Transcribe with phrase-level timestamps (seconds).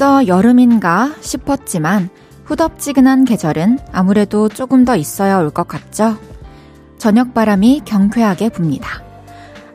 [0.00, 2.08] 벌써 여름인가 싶었지만
[2.46, 6.16] 후덥지근한 계절은 아무래도 조금 더 있어야 올 것 같죠?
[6.96, 9.02] 저녁 바람이 경쾌하게 붑니다.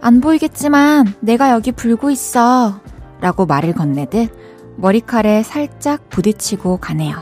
[0.02, 2.80] 안 보이겠지만 내가 여기 불고 있어.
[3.21, 4.32] 라고 말을 건네듯
[4.78, 7.18] 머리칼에 살짝 부딪히고 가네요.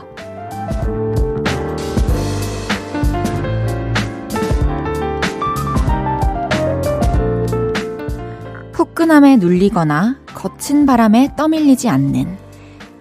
[8.72, 12.43] 후끈함에 눌리거나 거친 바람에 떠밀리지 않는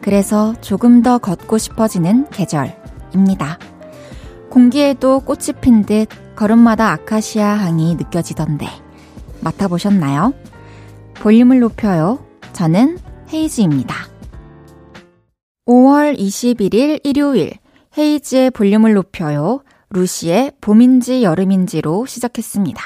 [0.03, 3.57] 그래서 조금 더 걷고 싶어지는 계절입니다.
[4.49, 8.67] 공기에도 꽃이 핀 듯 걸음마다 아카시아 향이 느껴지던데
[9.39, 10.34] 맡아보셨나요?
[11.16, 12.19] 볼륨을 높여요.
[12.52, 13.00] 저는
[13.31, 13.95] 헤이즈입니다.
[15.67, 17.53] 5월 21일 일요일
[17.97, 19.64] 헤이즈의 볼륨을 높여요.
[19.89, 22.81] 루시의 봄인지 여름인지로 시작했습니다.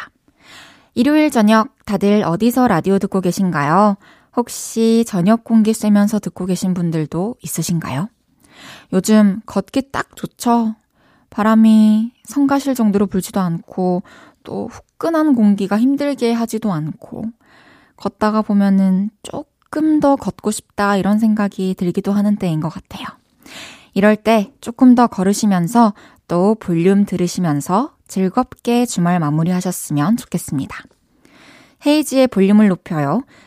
[0.94, 3.98] 일요일 저녁 다들 어디서 라디오 듣고 계신가요?
[4.38, 8.08] 혹시 저녁 공기 쐬면서 듣고 계신 분들도 있으신가요?
[8.94, 10.76] 요즘 걷기 딱 좋죠?
[11.32, 14.04] 바람이 성가실 정도로 불지도 않고
[14.44, 17.26] 또 후끈한 공기가 힘들게 하지도 않고
[17.98, 23.06] 걷다가 보면은 조금 더 걷고 싶다 이런 생각이 들기도 하는 때인 것 같아요.
[23.94, 25.96] 이럴 때 조금 더 걸으시면서
[26.28, 30.78] 또 볼륨 들으시면서 즐겁게 주말 마무리 하셨으면 좋겠습니다.
[31.86, 33.24] 헤이지의 볼륨을 높여요.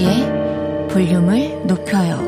[0.00, 2.18] 이은지의 볼륨을 높여요.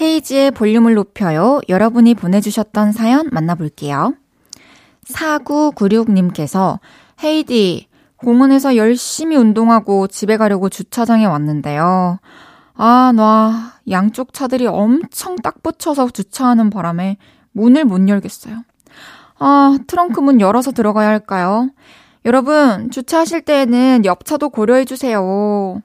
[0.00, 1.60] 헤이지의 볼륨을 높여요.
[1.68, 4.14] 여러분이 보내주셨던 사연 만나볼게요.
[5.08, 6.78] 4996님께서
[7.22, 7.86] 헤이디,
[8.24, 12.18] 공원에서 열심히 운동하고 집에 가려고 주차장에 왔는데요.
[12.74, 17.18] 아, 나 양쪽 차들이 엄청 딱 붙여서 주차하는 바람에
[17.52, 18.64] 문을 못 열겠어요.
[19.38, 21.70] 아, 트렁크 문 열어서 들어가야 할까요?
[22.24, 25.20] 여러분, 주차하실 때에는 옆차도 고려해주세요.
[25.20, 25.82] 호,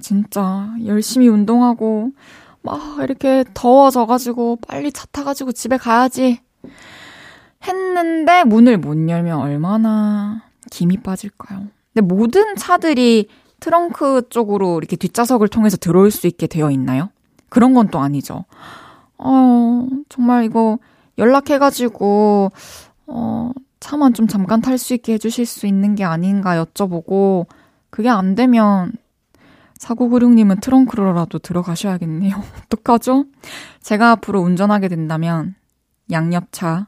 [0.00, 2.10] 진짜, 열심히 운동하고,
[2.62, 6.40] 막, 이렇게 더워져가지고, 빨리 차 타가지고 집에 가야지.
[7.66, 10.42] 했는데, 문을 못 열면 얼마나
[10.72, 11.68] 김이 빠질까요?
[11.92, 13.28] 근데 모든 차들이
[13.60, 17.10] 트렁크 쪽으로 이렇게 뒷좌석을 통해서 들어올 수 있게 되어 있나요?
[17.50, 18.46] 그런 건 또 아니죠.
[19.18, 20.78] 어, 정말 이거,
[21.18, 22.50] 연락해가지고,
[23.06, 23.50] 어,
[23.80, 27.46] 차만 좀 잠깐 탈 수 있게 해주실 수 있는 게 아닌가 여쭤보고,
[27.90, 28.92] 그게 안 되면,
[29.78, 32.34] 4996님은 트렁크로라도 들어가셔야겠네요.
[32.72, 33.26] 어떡하죠?
[33.82, 35.54] 제가 앞으로 운전하게 된다면,
[36.10, 36.86] 양옆차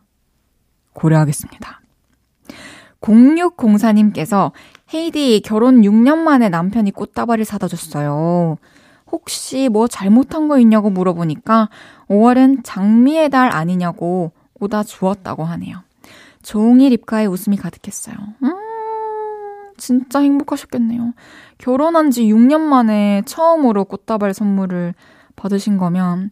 [0.94, 1.82] 고려하겠습니다.
[3.04, 4.52] 0604님께서
[4.92, 8.56] 헤이디 결혼 6년 만에 남편이 꽃다발을 사다 줬어요.
[9.10, 11.68] 혹시 뭐 잘못한 거 있냐고 물어보니까
[12.08, 15.82] 5월은 장미의 달 아니냐고 오다 주었다고 하네요.
[16.42, 18.16] 종일 입가에 웃음이 가득했어요.
[18.42, 18.54] 음,
[19.76, 21.12] 진짜 행복하셨겠네요.
[21.58, 24.94] 결혼한 지 6년 만에 처음으로 꽃다발 선물을
[25.36, 26.30] 받으신 거면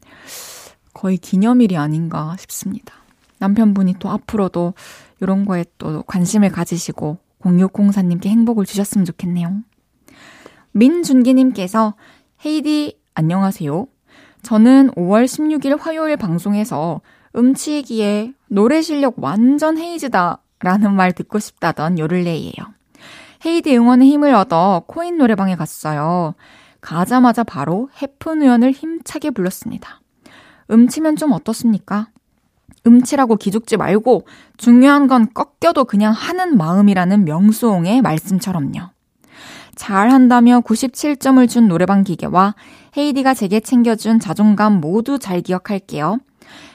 [0.93, 2.95] 거의 기념일이 아닌가 싶습니다.
[3.39, 4.75] 남편분이 또 앞으로도
[5.23, 9.63] 이런 거에 또 관심을 가지시고 0604님께 행복을 주셨으면 좋겠네요.
[10.73, 11.95] 민준기님께서
[12.45, 13.87] 헤이디, 안녕하세요.
[14.43, 17.01] 저는 5월 16일 화요일 방송에서
[17.37, 22.55] 음치기에 노래 실력 완전 헤이즈다 라는 말 듣고 싶다던 요를레이예요.
[23.47, 26.35] 헤이디 응원의 힘을 얻어 코인 노래방에 갔어요.
[26.81, 30.01] 가자마자 바로 해픈 우연을 힘차게 불렀습니다.
[30.69, 32.09] 음치면 좀 어떻습니까?
[32.87, 34.27] 음치라고 기죽지 말고
[34.57, 38.91] 중요한 건 꺾여도 그냥 하는 마음이라는 명수홍의 말씀처럼요.
[39.75, 42.55] 잘한다며 97점을 준 노래방 기계와
[42.97, 46.19] 헤이디가 제게 챙겨준 자존감 모두 잘 기억할게요.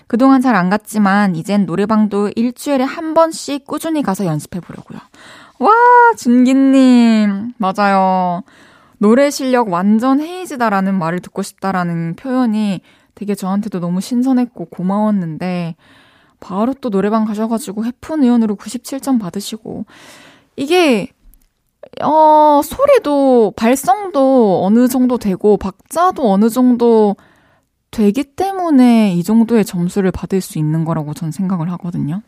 [0.08, 5.00] 그동안 잘 안 갔지만 이젠 노래방도 일주일에 한 번씩 꾸준히 가서 연습해 보려고요.
[5.60, 5.72] 와,
[6.18, 7.54] 준기님.
[7.58, 8.44] 맞아요.
[9.00, 12.82] 노래 실력 완전 헤이즈다라는 말을 듣고 싶다라는 표현이
[13.18, 15.76] 되게 저한테도 너무 신선했고 고마웠는데,
[16.40, 19.86] 바로 또 노래방 가셔가지고 해픈 의원으로 97점 받으시고,
[20.56, 21.08] 이게
[22.04, 27.16] 어, 소리도, 발성도 어느 정도 되고, 박자도 어느 정도
[27.90, 32.22] 되기 때문에 이 정도의 점수를 받을 수 있는 거라고 전 생각을 하거든요.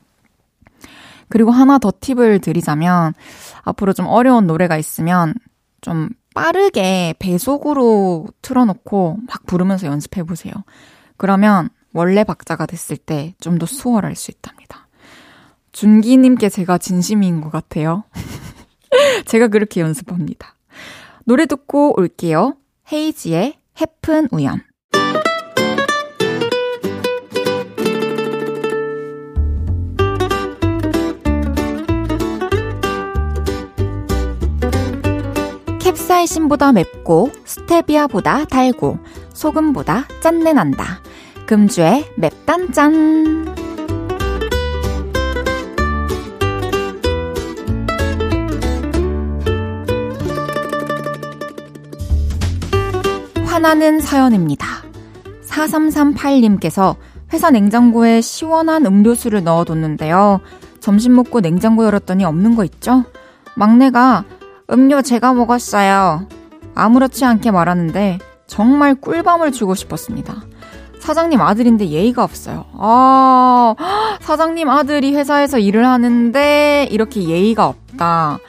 [1.27, 3.13] 그리고 하나 더 팁을 드리자면,
[3.61, 5.35] 앞으로 좀 어려운 노래가 있으면,
[5.81, 10.53] 좀 빠르게 배속으로 틀어놓고 막 부르면서 연습해 보세요.
[11.17, 14.87] 그러면 원래 박자가 됐을 때 좀 더 수월할 수 있답니다.
[15.71, 18.03] 준기님께 제가 진심인 것 같아요.
[19.25, 20.55] 제가 그렇게 연습합니다.
[21.25, 22.55] 노래 듣고 올게요.
[22.91, 24.61] 헤이지의 해픈 우연.
[35.89, 38.99] 캡사이신보다 맵고 스테비아보다 달고
[39.33, 41.01] 소금보다 짠내 난다.
[41.47, 43.55] 금주의 맵단짠.
[53.45, 54.67] 화나는 사연입니다.
[55.47, 56.97] 4338님께서
[57.33, 60.39] 회사 냉장고에 시원한 음료수를 넣어뒀는데요.
[60.79, 63.05] 점심 먹고 냉장고 열었더니 없는 거 있죠?
[63.55, 64.23] 막내가
[64.71, 66.27] 음료 제가 먹었어요.
[66.75, 70.43] 아무렇지 않게 말하는데 정말 꿀밤을 주고 싶었습니다.
[70.99, 72.65] 사장님 아들인데 예의가 없어요.
[72.73, 73.75] 아,
[74.21, 78.39] 사장님 아들이 회사에서 일을 하는데 이렇게 예의가 없다.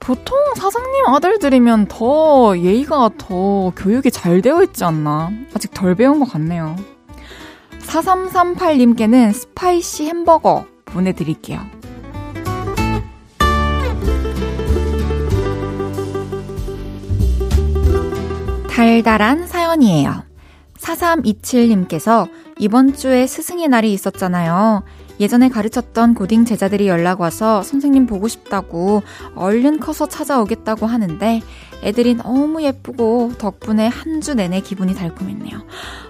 [0.00, 5.30] 보통 사장님 아들들이면 더 예의가 더 교육이 잘 되어 있지 않나.
[5.54, 6.76] 아직 덜 배운 것 같네요.
[7.80, 11.60] 4338님께는 spicy 햄버거 보내드릴게요.
[18.78, 20.22] 달달한 사연이에요.
[20.78, 22.28] 4327님께서
[22.60, 24.84] 이번 주에 스승의 날이 있었잖아요.
[25.18, 29.02] 예전에 가르쳤던 고딩 제자들이 연락 와서 선생님 보고 싶다고
[29.34, 31.42] 얼른 커서 찾아오겠다고 하는데
[31.82, 35.58] 애들이 너무 예쁘고 덕분에 한 주 내내 기분이 달콤했네요.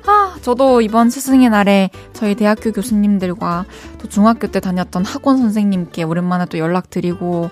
[0.07, 3.65] 아, 저도 이번 스승의 날에 저희 대학교 교수님들과
[3.97, 7.51] 또 중학교 때 다녔던 학원 선생님께 오랜만에 또 연락드리고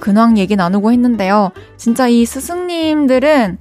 [0.00, 1.50] 근황 얘기 나누고 했는데요.
[1.78, 3.58] 진짜 이 스승님들은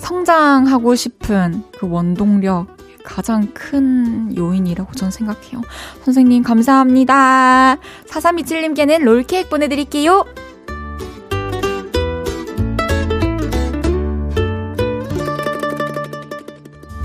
[0.00, 5.62] 성장하고 싶은 그 원동력 가장 큰 요인이라고 전 생각해요.
[6.04, 7.76] 선생님 감사합니다.
[8.08, 10.24] 4327님께는 롤케이크 보내드릴게요.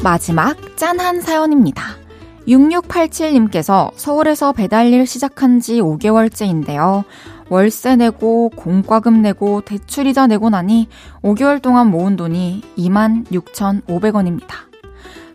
[0.04, 2.02] 마지막 짠한 사연입니다.
[2.48, 7.04] 6687님께서 서울에서 배달일 시작한 지 5개월째인데요.
[7.52, 10.88] 월세 내고 공과금 내고 대출 이자 내고 나니
[11.22, 14.48] 5개월 동안 모은 돈이 26,500원입니다.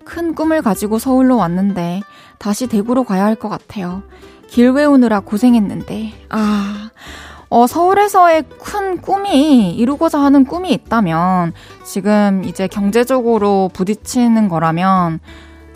[0.02, 2.00] 큰 꿈을 가지고 서울로 왔는데
[2.38, 4.02] 다시 대구로 가야 할 것 같아요.
[4.48, 6.90] 길 외우느라 고생했는데 아
[7.50, 11.52] 어, 서울에서의 큰 꿈이 이루고자 하는 꿈이 있다면
[11.84, 15.20] 지금 이제 경제적으로 부딪히는 거라면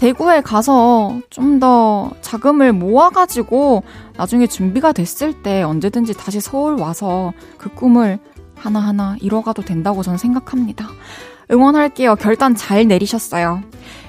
[0.00, 3.82] 대구에 가서 좀 더 자금을 모아가지고
[4.16, 8.18] 나중에 준비가 됐을 때 언제든지 다시 서울 와서 그 꿈을
[8.56, 10.88] 하나하나 이뤄가도 된다고 저는 생각합니다.
[11.50, 12.16] 응원할게요.
[12.16, 13.62] 결단 잘 내리셨어요.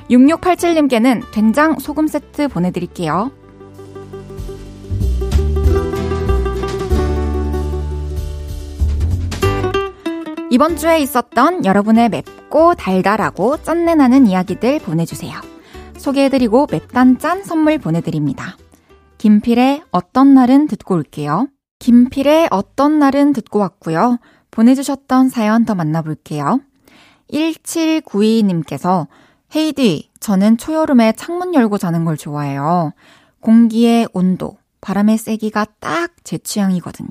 [0.10, 3.31] 6687님께는 된장 소금 세트 보내드릴게요.
[10.50, 15.51] 이번 주에 있었던 여러분의 맵고 달달하고 짠내 나는 이야기들 보내주세요.
[16.01, 18.58] 소개해드리고 맵단 짠 선물 보내드립니다.
[19.17, 21.48] 김필의 어떤 날은 듣고 올게요.
[21.79, 24.17] 김필의 어떤 날은 듣고 왔고요.
[24.51, 26.60] 보내주셨던 사연 더 만나볼게요.
[27.31, 29.08] 1792님께서
[29.55, 32.93] 헤이디, 저는 초여름에 창문 열고 자는 걸 좋아해요.
[33.39, 37.10] 공기의 온도, 바람의 세기가 딱 제 취향이거든요.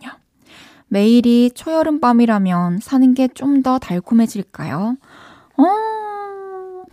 [0.88, 4.96] 매일이 초여름 밤이라면 사는 게 좀 더 달콤해질까요?
[5.58, 5.64] 어,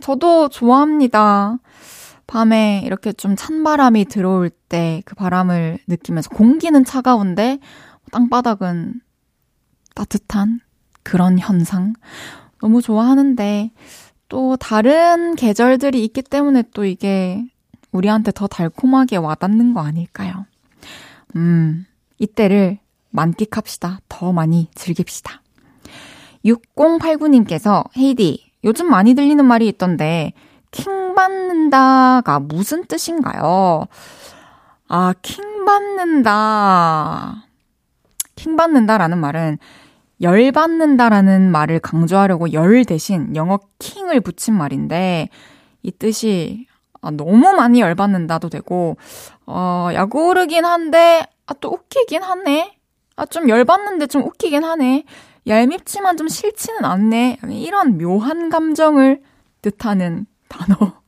[0.00, 1.58] 저도 좋아합니다.
[2.26, 7.58] 밤에 이렇게 좀 찬바람이 들어올 때 그 바람을 느끼면서 공기는 차가운데
[8.12, 9.00] 땅바닥은
[9.94, 10.60] 따뜻한
[11.02, 11.94] 그런 현상
[12.60, 13.72] 너무 좋아하는데
[14.28, 17.42] 또 다른 계절들이 있기 때문에 또 이게
[17.92, 20.44] 우리한테 더 달콤하게 와닿는 거 아닐까요?
[21.36, 21.86] 음,
[22.18, 22.78] 이때를
[23.10, 24.00] 만끽합시다.
[24.08, 25.42] 더 많이 즐깁시다.
[26.44, 30.32] 6089님께서 헤이디, 요즘 많이 들리는 말이 있던데
[30.70, 33.86] 킹 받는다가 무슨 뜻인가요?
[34.88, 37.44] 아, 킹 받는다.
[38.36, 39.58] 킹 받는다라는 말은
[40.20, 45.28] 열 받는다라는 말을 강조하려고 열 대신 영어 킹을 붙인 말인데
[45.82, 46.66] 이 뜻이
[47.00, 48.96] 아, 너무 많이 열 받는다도 되고
[49.46, 52.76] 어, 야구르긴 한데 아, 또 웃기긴 하네.
[53.16, 55.04] 아, 좀 열받는데 좀 웃기긴 하네.
[55.48, 57.38] 얄밉지만 좀 싫지는 않네.
[57.50, 59.22] 이런 묘한 감정을
[59.62, 60.98] 뜻하는 단어입니다.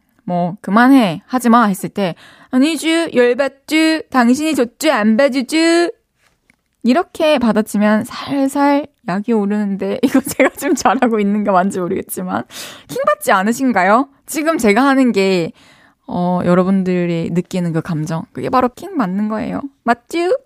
[0.24, 1.22] 뭐, 그만해.
[1.26, 1.66] 하지 마.
[1.66, 2.14] 했을 때,
[2.50, 5.90] 아니쥬, 열받쥬, 당신이 줬쥬, 안 봐주쥬.
[6.82, 12.44] 이렇게 받아치면 살살 약이 오르는데, 이거 제가 좀 잘하고 있는 게 맞는지 모르겠지만,
[12.88, 14.08] 킹받지 않으신가요?
[14.26, 15.52] 지금 제가 하는 게,
[16.06, 18.24] 어, 여러분들이 느끼는 그 감정.
[18.32, 19.62] 그게 바로 킹 맞는 거예요.
[19.82, 20.36] 맞쥬?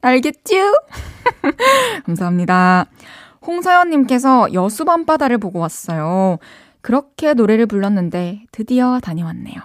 [0.00, 0.74] 알겠쥬?
[2.06, 2.86] 감사합니다.
[3.46, 6.38] 홍서연님께서 여수 밤바다를 보고 왔어요.
[6.82, 9.56] 그렇게 노래를 불렀는데 드디어 다녀왔네요.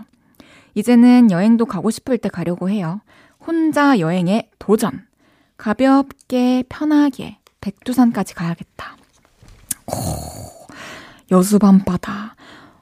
[0.74, 3.01] 이제는 여행도 가고 싶을 때 가려고 해요.
[3.39, 5.06] 혼자 여행에 도전.
[5.58, 8.98] 가볍게, 편하게, 백두산까지 가야겠다.
[9.88, 10.68] 오,
[11.32, 12.36] 여수 밤바다.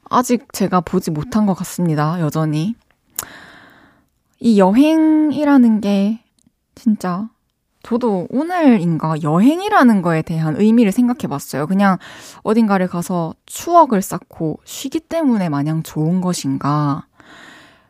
[0.09, 2.75] 아직 제가 보지 못한 것 같습니다, 여전히.
[4.39, 6.23] 이 여행이라는 게
[6.75, 7.29] 진짜
[7.83, 11.67] 저도 오늘인가 여행이라는 거에 대한 의미를 생각해 봤어요.
[11.67, 11.97] 그냥
[12.43, 17.05] 어딘가를 가서 추억을 쌓고 쉬기 때문에 마냥 좋은 것인가.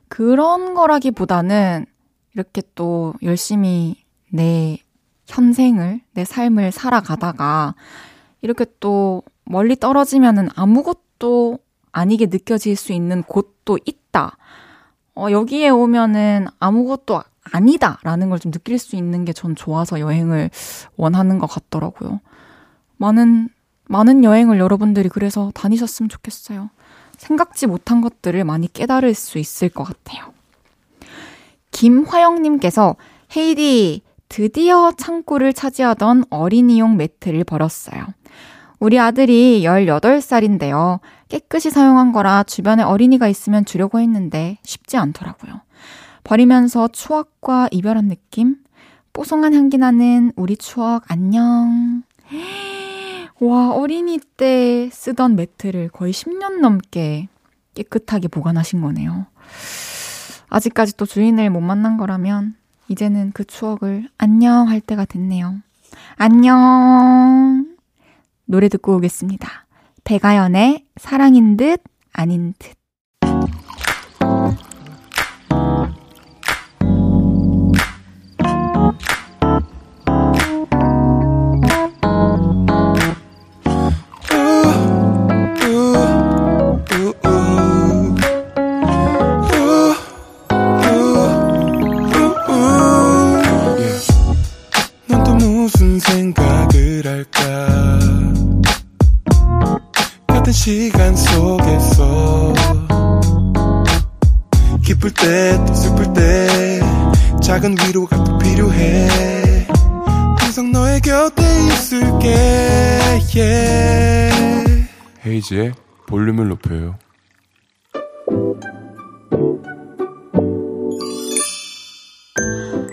[0.10, 1.86] 그런 거라기보다는
[2.34, 4.80] 이렇게 또 열심히 내
[5.28, 7.76] 현생을, 내 삶을 살아가다가
[8.42, 11.60] 이렇게 또 멀리 떨어지면은 아무것도
[11.92, 14.38] 아니게 느껴질 수 있는 곳도 있다.
[15.16, 17.22] 어, 여기에 오면은 아무것도
[17.52, 20.50] 아니다라는 걸 좀 느낄 수 있는 게 전 좋아서 여행을
[20.96, 22.20] 원하는 것 같더라고요.
[22.98, 23.50] 많은,
[23.90, 26.70] 많은 여행을 여러분들이 그래서 다니셨으면 좋겠어요.
[27.18, 30.34] 생각지 못한 것들을 많이 깨달을 수 있을 것 같아요.
[31.72, 32.96] 김화영님께서
[33.36, 38.06] 헤이디, 드디어 창고를 차지하던 어린이용 매트를 벌었어요.
[38.80, 41.00] 우리 아들이 18살인데요.
[41.30, 45.62] 깨끗이 사용한 거라 주변에 어린이가 있으면 주려고 했는데 쉽지 않더라고요.
[46.24, 48.58] 버리면서 추억과 이별한 느낌?
[49.14, 52.04] 뽀송한 향기 나는 우리 추억 안녕.
[53.40, 57.28] 와, 어린이 때 쓰던 매트를 거의 10년 넘게
[57.76, 59.26] 깨끗하게 보관하신 거네요.
[60.50, 62.56] 아직까지 또 주인을 못 만난 거라면
[62.88, 65.56] 이제는 그 추억을 안녕 할 때가 됐네요.
[66.16, 67.68] 안녕.
[68.46, 69.66] 노래 듣고 오겠습니다.
[70.04, 72.83] 배가연의 사랑인 듯 아닌 듯.
[115.26, 115.74] 헤이지의
[116.08, 116.96] 볼륨을 높여요.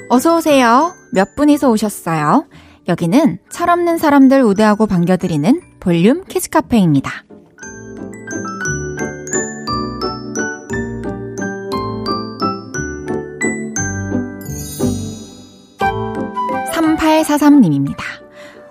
[0.08, 0.94] 어서오세요.
[1.12, 2.46] 몇 분이서 오셨어요?
[2.88, 7.29] 여기는 철없는 사람들 우대하고 반겨드리는 볼륨 키즈카페입니다.
[17.22, 17.96] 3843님입니다.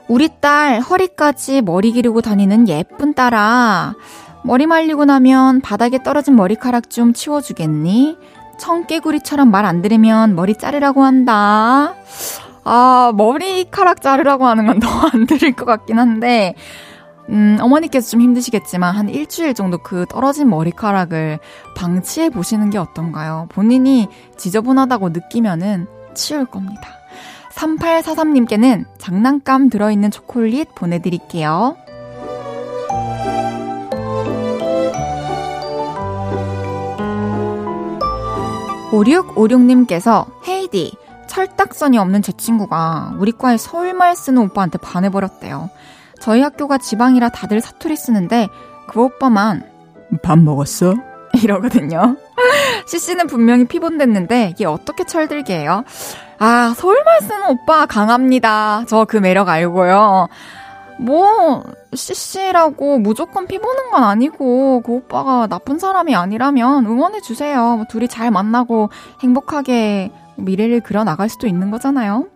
[0.07, 3.95] 우리 딸 허리까지 머리 기르고 다니는 예쁜 딸아.
[4.43, 8.17] 머리 말리고 나면 바닥에 떨어진 머리카락 좀 치워주겠니?
[8.57, 11.93] 청개구리처럼 말 안 들으면 머리 자르라고 한다.
[12.63, 16.55] 아, 머리카락 자르라고 하는 건 더 안 들을 것 같긴 한데,
[17.29, 21.39] 음, 어머니께서 좀 힘드시겠지만, 한 일주일 정도 그 떨어진 머리카락을
[21.75, 23.47] 방치해 보시는 게 어떤가요?
[23.49, 26.98] 본인이 지저분하다고 느끼면은 치울 겁니다.
[27.59, 31.75] 3843님께는 장난감 들어있는 초콜릿 보내드릴게요.
[38.91, 40.95] 5656님께서 헤이디,
[41.27, 45.69] 철딱선이 없는 제 친구가 우리 과에 서울말 쓰는 오빠한테 반해버렸대요.
[46.19, 48.47] 저희 학교가 지방이라 다들 사투리 쓰는데
[48.87, 49.63] 그 오빠만
[50.23, 51.08] 밥 먹었어?
[51.43, 52.15] 이러거든요.
[52.87, 55.83] CC는 분명히 피본됐는데 이게 어떻게 철들게 해요?
[56.39, 58.85] 아, 서울말 쓰는 오빠 강합니다.
[58.87, 60.27] 저 그 매력 알고요.
[60.99, 67.75] 뭐, CC라고 무조건 피보는 건 아니고, 그 오빠가 나쁜 사람이 아니라면 응원해주세요.
[67.77, 68.89] 뭐 둘이 잘 만나고
[69.23, 72.27] 행복하게 미래를 그려나갈 수도 있는 거잖아요.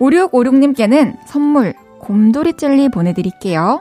[0.00, 3.80] 5656님께는 선물, 곰돌이 젤리 보내드릴게요.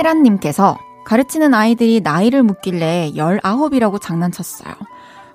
[0.00, 4.74] 임혜란님께서 가르치는 아이들이 나이를 묻길래 19이라고 장난쳤어요.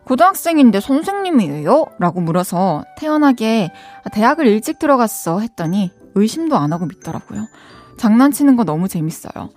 [0.05, 1.85] 고등학생인데 선생님이에요?
[1.99, 3.71] 라고 물어서 태연하게
[4.13, 7.47] 대학을 일찍 들어갔어 했더니 의심도 안 하고 믿더라고요.
[7.97, 9.49] 장난치는 거 너무 재밌어요.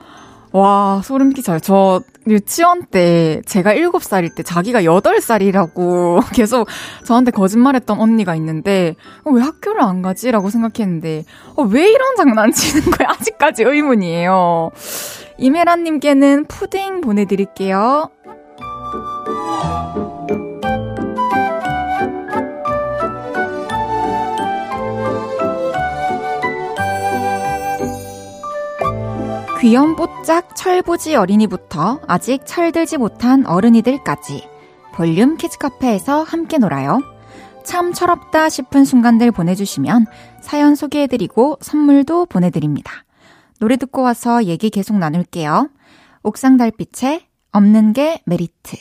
[0.53, 1.59] 와, 소름 끼쳐요.
[1.61, 6.69] 저 유치원 때 제가 7살일 때 자기가 8살이라고 계속
[7.05, 10.31] 저한테 거짓말했던 언니가 있는데 어, 왜 학교를 안 가지?
[10.31, 11.25] 라고 생각했는데
[11.57, 13.09] 어, 왜 이런 장난치는 거야?
[13.19, 14.71] 아직까지 의문이에요.
[15.39, 18.11] 이메라님께는 푸딩 보내드릴게요.
[29.69, 34.49] 귀염뽀짝 철부지 어린이부터 아직 철들지 못한 어른이들까지
[34.95, 37.03] 볼륨 키즈카페에서 함께 놀아요.
[37.65, 40.07] 참 철없다 싶은 순간들 보내주시면
[40.41, 43.05] 사연 소개해드리고 선물도 보내드립니다.
[43.61, 45.69] 노래 듣고 와서 얘기 계속 나눌게요.
[46.23, 48.79] 옥상 달빛에 없는 게 메리트.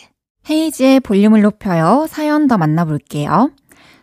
[0.49, 2.05] 헤이지의 볼륨을 높여요.
[2.07, 3.51] 사연 더 만나볼게요.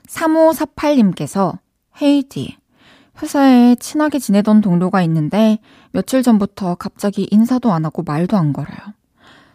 [0.07, 1.59] 3548님께서
[2.03, 2.59] 헤이디,
[3.23, 5.61] 회사에 친하게 지내던 동료가 있는데
[5.95, 8.77] 며칠 전부터 갑자기 인사도 안 하고 말도 안 걸어요.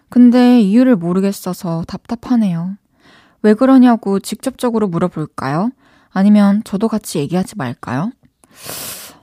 [0.08, 2.78] 근데 이유를 모르겠어서 답답하네요.
[3.42, 5.70] 왜 그러냐고 직접적으로 물어볼까요?
[6.12, 8.12] 아니면 저도 같이 얘기하지 말까요?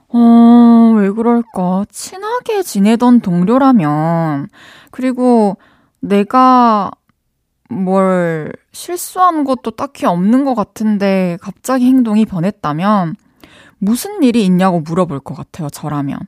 [0.08, 1.87] 어, 왜 그럴까?
[1.88, 4.49] 친하게 지내던 동료라면,
[4.90, 5.56] 그리고
[6.00, 6.90] 내가
[7.70, 13.16] 뭘 실수한 것도 딱히 없는 것 같은데 갑자기 행동이 변했다면,
[13.78, 16.18] 무슨 일이 있냐고 물어볼 것 같아요, 저라면.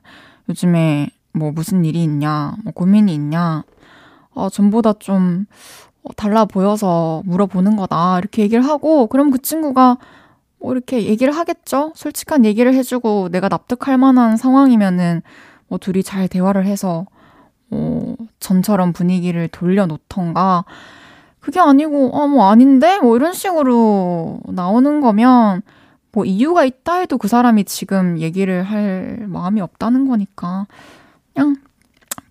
[0.49, 3.63] 요즘에 뭐 무슨 일이 있냐, 뭐 고민이 있냐,
[4.33, 5.45] 어, 전보다 좀
[6.03, 8.19] 어, 달라 보여서 물어보는 거다.
[8.19, 9.97] 이렇게 얘기를 하고, 그럼 그 친구가
[10.59, 11.93] 뭐 이렇게 얘기를 하겠죠?
[11.95, 15.21] 솔직한 얘기를 해주고 내가 납득할 만한 상황이면은
[15.67, 17.05] 뭐 둘이 잘 대화를 해서
[17.69, 20.65] 뭐 전처럼 분위기를 돌려놓던가
[21.39, 25.61] 그게 아니고 어뭐 아닌데 뭐 이런 식으로 나오는 거면
[26.11, 30.67] 뭐 이유가 있다 해도 그 사람이 지금 얘기를 할 마음이 없다는 거니까
[31.33, 31.55] 그냥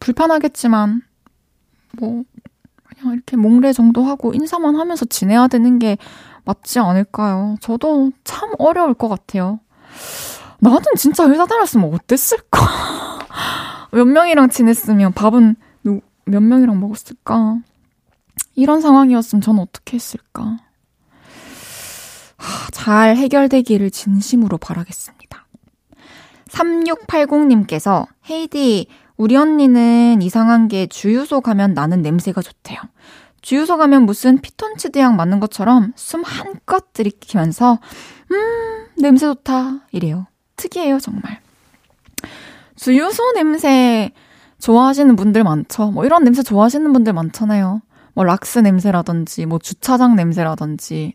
[0.01, 1.03] 불편하겠지만
[1.99, 2.25] 뭐
[2.85, 5.97] 그냥 이렇게 몽래 정도 하고 인사만 하면서 지내야 되는 게
[6.45, 7.57] 맞지 않을까요?
[7.61, 9.61] 저도 참 어려울 것 같아요.
[10.61, 12.61] 나는 진짜 회사 다녔으면 어땠을까?
[13.93, 15.57] 몇 명이랑 지냈으면 밥은
[16.25, 17.59] 몇 명이랑 먹었을까?
[18.55, 20.59] 이런 상황이었으면 전 어떻게 했을까?
[22.73, 25.47] 잘 해결되기를 진심으로 바라겠습니다.
[26.49, 32.79] 3680님께서 헤이디, 우리 언니는 이상한 게 주유소 가면 나는 냄새가 좋대요.
[33.43, 37.79] 주유소 가면 무슨 피톤치드 약 맞는 것처럼 숨 한껏 들이키면서
[38.33, 40.27] 음 냄새 좋다 이래요.
[40.57, 41.41] 특이해요 정말.
[42.77, 44.13] 주유소 냄새
[44.61, 45.91] 좋아하시는 분들 많죠.
[45.91, 47.81] 뭐 이런 냄새 좋아하시는 분들 많잖아요.
[48.15, 51.15] 뭐 락스 냄새라든지 뭐 주차장 냄새라든지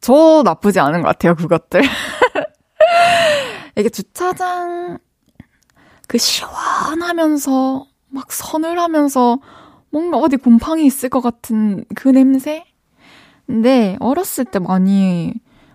[0.00, 1.82] 저 나쁘지 않은 것 같아요, 그것들.
[3.76, 4.98] 이게 주차장,
[6.08, 9.38] 그 시원하면서, 막 서늘하면서,
[9.90, 12.64] 뭔가 어디 곰팡이 있을 것 같은 그 냄새?
[13.46, 15.34] 근데 어렸을 때 많이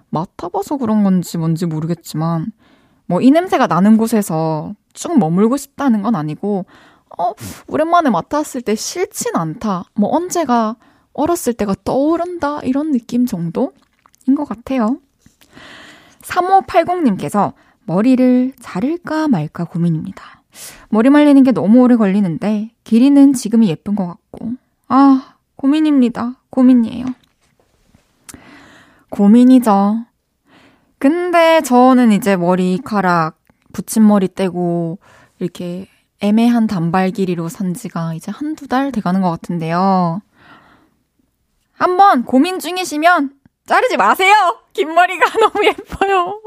[0.10, 2.52] 맡아봐서 그런 건지 뭔지 모르겠지만,
[3.08, 6.66] 뭐 이 냄새가 나는 곳에서 쭉 머물고 싶다는 건 아니고,
[7.18, 7.34] 어,
[7.68, 9.86] 오랜만에 맡았을 때 싫진 않다.
[9.94, 10.76] 뭐 언제가
[11.14, 12.60] 어렸을 때가 떠오른다.
[12.64, 13.72] 이런 느낌 정도?
[14.28, 15.00] 인 것 같아요.
[16.22, 17.54] 3580님께서
[17.86, 20.44] 머리를 자를까 말까 고민입니다.
[20.90, 24.54] 머리 말리는 게 너무 오래 걸리는데 길이는 지금이 예쁜 것 같고
[24.88, 26.36] 아 고민입니다.
[26.50, 27.06] 고민이에요.
[29.10, 30.06] 고민이죠.
[30.98, 33.38] 근데 저는 이제 머리카락
[33.74, 34.98] 붙임머리 떼고
[35.40, 35.88] 이렇게
[36.22, 40.22] 애매한 단발 길이로 산 지가 이제 한두 달 돼가는 것 같은데요.
[41.74, 43.32] 한번 고민 중이시면
[43.66, 44.34] 자르지 마세요!
[44.74, 46.42] 긴 머리가 너무 예뻐요.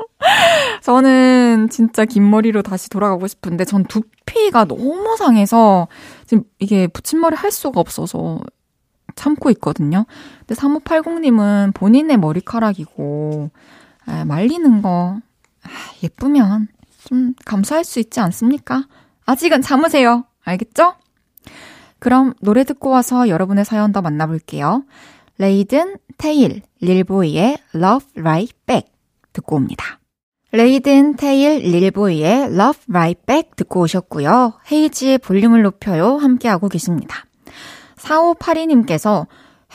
[0.83, 5.89] 저는 진짜 긴 머리로 다시 돌아가고 싶은데 전 두피가 너무 상해서
[6.27, 8.39] 지금 이게 붙임머리 할 수가 없어서
[9.15, 10.05] 참고 있거든요.
[10.47, 13.51] 근데 3580님은 본인의 머리카락이고
[14.07, 15.19] 아, 말리는 거
[15.65, 15.69] 아,
[16.03, 16.69] 예쁘면
[17.05, 18.87] 좀 감수할 수 있지 않습니까?
[19.27, 20.25] 아직은 참으세요.
[20.45, 20.95] 알겠죠?
[21.99, 24.85] 그럼 노래 듣고 와서 여러분의 사연 더 만나볼게요.
[25.39, 28.93] 레이든 테일 릴보이의 Love Right Back
[29.33, 30.01] 듣고 옵니다.
[30.51, 34.55] 레이든 테일 릴보이의 Love Right Back 듣고 오셨고요.
[34.71, 37.25] 헤이지의 볼륨을 높여요 함께하고 계십니다.
[37.97, 39.27] 4582님께서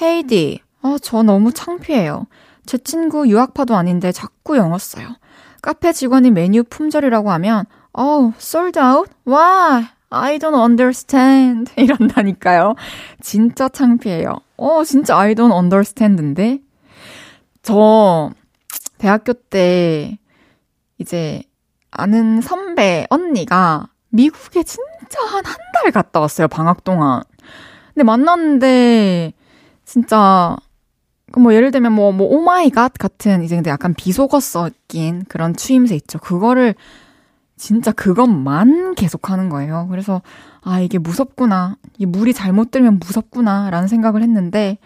[0.01, 2.27] 헤이디, 아, 저 너무 창피해요.
[2.65, 5.15] 제 친구 유학파도 아닌데 자꾸 영어 써요.
[5.62, 9.10] 카페 직원이 메뉴 품절이라고 하면 oh, sold out?
[9.25, 9.86] Why?
[10.10, 11.71] I don't understand.
[11.77, 12.75] 이런다니까요.
[13.21, 14.39] 진짜 창피해요.
[14.58, 16.60] 어, 진짜 I don't understand인데?
[17.63, 18.32] 저,
[18.98, 20.18] 대학교 때,
[20.98, 21.44] 이제,
[21.92, 27.24] 아는 선배, 언니가 미국에 진짜 한 한 달 갔다 왔어요, 방학 동안.
[27.94, 29.34] 근데 만났는데,
[29.86, 30.56] 진짜,
[31.32, 35.56] 그뭐 예를 들면 뭐, 뭐, oh my god 같은, 이제 근데 약간 비속어 섞인 그런
[35.56, 36.20] 추임새 있죠.
[36.20, 36.76] 그거를
[37.63, 39.88] 진짜 그것만 계속 하는 거예요.
[39.89, 40.21] 그래서,
[40.63, 41.78] 아, 이게 무섭구나.
[41.97, 43.69] 이 물이 잘못 들면 무섭구나.
[43.69, 44.80] 라는 생각을 했는데,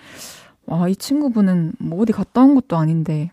[0.67, 3.31] 와, 이 친구분은 뭐 어디 갔다 온 것도 아닌데,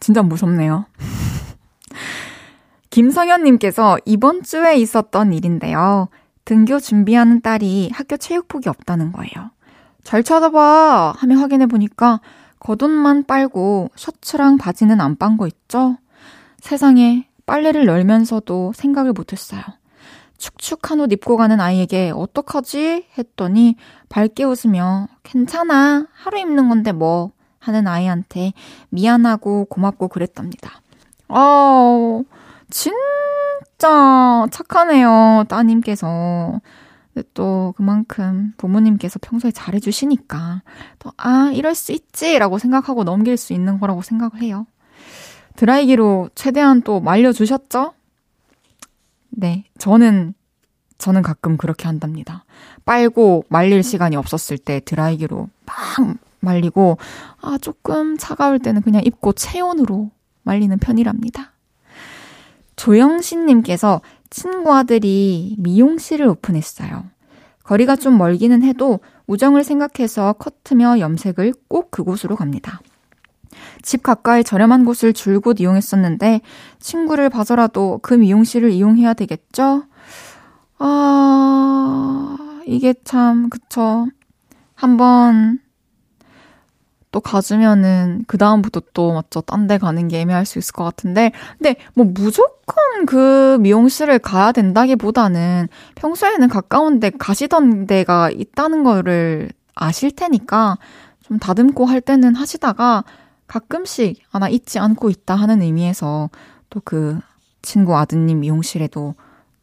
[0.00, 0.84] 진짜 무섭네요.
[2.90, 6.08] 김성현님께서 이번 주에 있었던 일인데요.
[6.44, 9.50] 등교 준비하는 딸이 학교 체육복이 없다는 거예요.
[10.04, 11.14] 잘 찾아봐!
[11.16, 12.20] 하며 확인해 보니까
[12.58, 15.96] 겉옷만 빨고 셔츠랑 바지는 안 빤 거 있죠?
[16.60, 19.62] 세상에 빨래를 널면서도 생각을 못했어요.
[20.38, 23.06] 축축한 옷 입고 가는 아이에게 어떡하지?
[23.16, 23.76] 했더니
[24.08, 26.06] 밝게 웃으며 괜찮아.
[26.12, 27.30] 하루 입는 건데 뭐.
[27.58, 28.52] 하는 아이한테
[28.90, 30.82] 미안하고 고맙고 그랬답니다.
[31.28, 32.22] 아,
[32.70, 35.44] 진짜 착하네요.
[35.48, 36.60] 따님께서.
[37.32, 40.62] 또 그만큼 부모님께서 평소에 잘해주시니까
[40.98, 44.66] 또, 아, 이럴 수 있지라고 생각하고 넘길 수 있는 거라고 생각을 해요.
[45.56, 47.94] 드라이기로 최대한 또 말려주셨죠?
[49.30, 50.34] 네, 저는,
[50.98, 52.44] 저는 가끔 그렇게 한답니다.
[52.84, 56.98] 빨고 말릴 시간이 없었을 때 드라이기로 막 말리고,
[57.40, 60.10] 아, 조금 차가울 때는 그냥 입고 체온으로
[60.44, 61.52] 말리는 편이랍니다.
[62.76, 67.04] 조영신님께서 친구 아들이 미용실을 오픈했어요.
[67.64, 72.80] 거리가 좀 멀기는 해도 우정을 생각해서 커트며 염색을 꼭 그곳으로 갑니다.
[73.82, 76.40] 집 가까이 저렴한 곳을 줄곧 이용했었는데
[76.80, 79.84] 친구를 봐서라도 그 미용실을 이용해야 되겠죠?
[80.78, 84.06] 아, 이게 참, 그쵸.
[84.74, 85.58] 한번
[87.16, 91.32] 또 가주면은 그 다음부터 또 맞죠 딴 데 가는 게 애매할 수 있을 것 같은데
[91.56, 100.10] 근데 뭐 무조건 그 미용실을 가야 된다기보다는 평소에는 가까운 데 가시던 데가 있다는 거를 아실
[100.10, 100.76] 테니까
[101.22, 103.04] 좀 다듬고 할 때는 하시다가
[103.46, 106.30] 가끔씩 아나 잊지 않고 있다 하는 의미에서
[106.70, 107.18] 또 그
[107.62, 109.14] 친구 아드님 미용실에도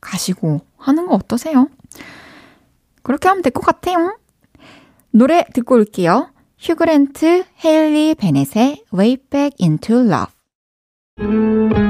[0.02, 1.70] 가시고 하는 거 어떠세요?
[3.02, 4.18] 그렇게 하면 될 것 같아요.
[5.12, 6.30] 노래 듣고 올게요.
[6.58, 11.83] 휴그랜트 헤일리 베넷의 Way Back Into Love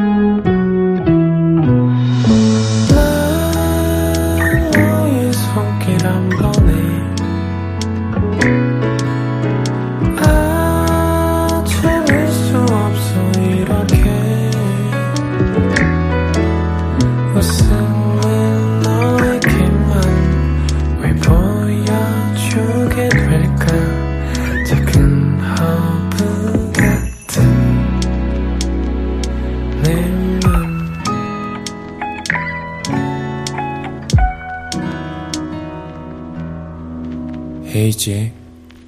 [37.84, 38.32] 헤이지의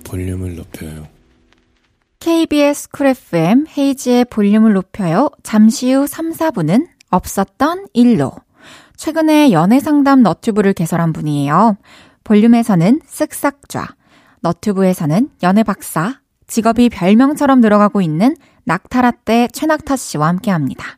[0.05, 1.07] 볼륨을 높여요.
[2.19, 5.29] KBS 쿨 FM 헤이지의 볼륨을 높여요.
[5.43, 8.31] 잠시 후 3, 4분은 없었던 일로.
[8.95, 11.75] 최근에 연애 상담 너튜브를 개설한 분이에요.
[12.23, 13.95] 볼륨에서는 쓱싹좌,
[14.39, 20.97] 너튜브에서는 연애 박사, 직업이 별명처럼 들어가고 있는 낙타라떼 최낙타 씨와 함께 합니다.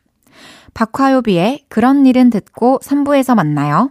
[0.74, 3.90] 박화요비의 그런 일은 듣고 3부에서 만나요.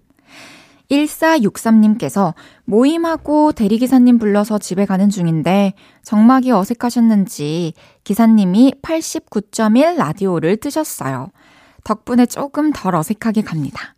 [0.91, 2.33] 1463님께서
[2.65, 5.73] 모임하고 대리기사님 불러서 집에 가는 중인데
[6.03, 7.73] 정막이 어색하셨는지
[8.03, 11.31] 기사님이 89.1 라디오를 뜨셨어요.
[11.83, 13.95] 덕분에 조금 덜 어색하게 갑니다.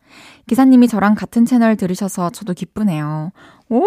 [0.47, 3.32] 기사님이 저랑 같은 채널 들으셔서 저도 기쁘네요.
[3.69, 3.84] 오,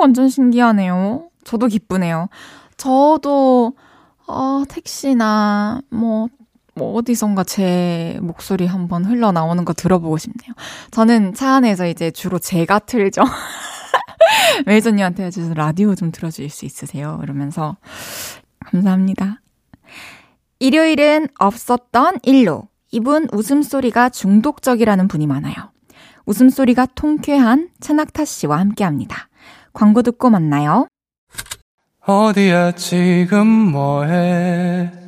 [0.00, 1.28] 완전 신기하네요.
[1.44, 2.28] 저도 기쁘네요.
[2.76, 3.74] 저도,
[4.26, 6.28] 어, 택시나, 뭐,
[6.78, 10.54] 뭐 어디선가 제 목소리 한번 흘러나오는 거 들어보고 싶네요.
[10.90, 13.22] 저는 차 안에서 이제 주로 제가 틀죠.
[14.66, 17.20] 메이저님한테 해주셔서 라디오 좀 들어줄 수 있으세요?
[17.22, 17.76] 이러면서
[18.60, 19.40] 감사합니다.
[20.60, 25.54] 일요일은 없었던 일로 이분 웃음소리가 중독적이라는 분이 많아요.
[26.26, 29.28] 웃음소리가 통쾌한 천낙타 씨와 함께 합니다.
[29.72, 30.86] 광고 듣고 만나요.
[32.06, 35.07] 어디야 지금 뭐해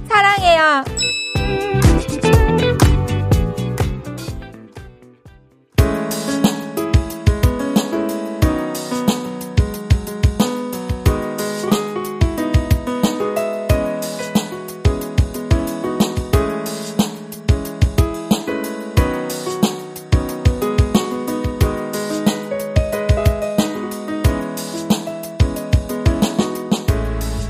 [0.31, 0.83] 사랑해요.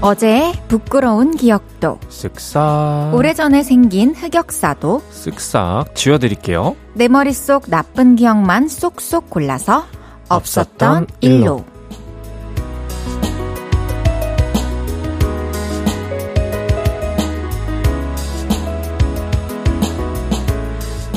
[0.01, 1.99] 어제의 부끄러운 기억도.
[2.09, 5.03] 쓱싹 오래전에 생긴 흑역사도.
[5.11, 6.75] 쓱싹 지워드릴게요.
[6.95, 9.85] 내 머릿속 나쁜 기억만 쏙쏙 골라서
[10.27, 11.63] 없었던 일로.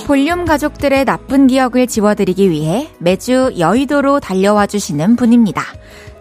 [0.07, 5.63] 볼륨 가족들의 나쁜 기억을 지워드리기 위해 매주 여의도로 달려와 주시는 분입니다.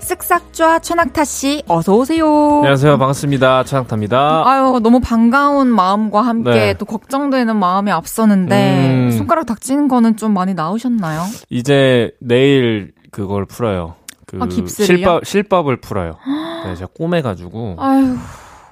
[0.04, 2.28] 쓱싹좌 최낙타 씨, 어서 오세요.
[2.58, 6.74] 안녕하세요 반갑습니다 차상타입니다 아유, 너무 반가운 마음과 함께 네.
[6.74, 9.12] 또 걱정되는 마음이 앞서는데 음.
[9.12, 11.24] 손가락 닥치는 거는 좀 많이 나으셨나요?
[11.50, 13.96] 이제 내일 그걸 풀어요
[14.28, 14.48] 그 아?
[14.68, 16.18] 실밥 실밥을 풀어요
[16.66, 18.18] 네, 제가 꼬매가지고 아유,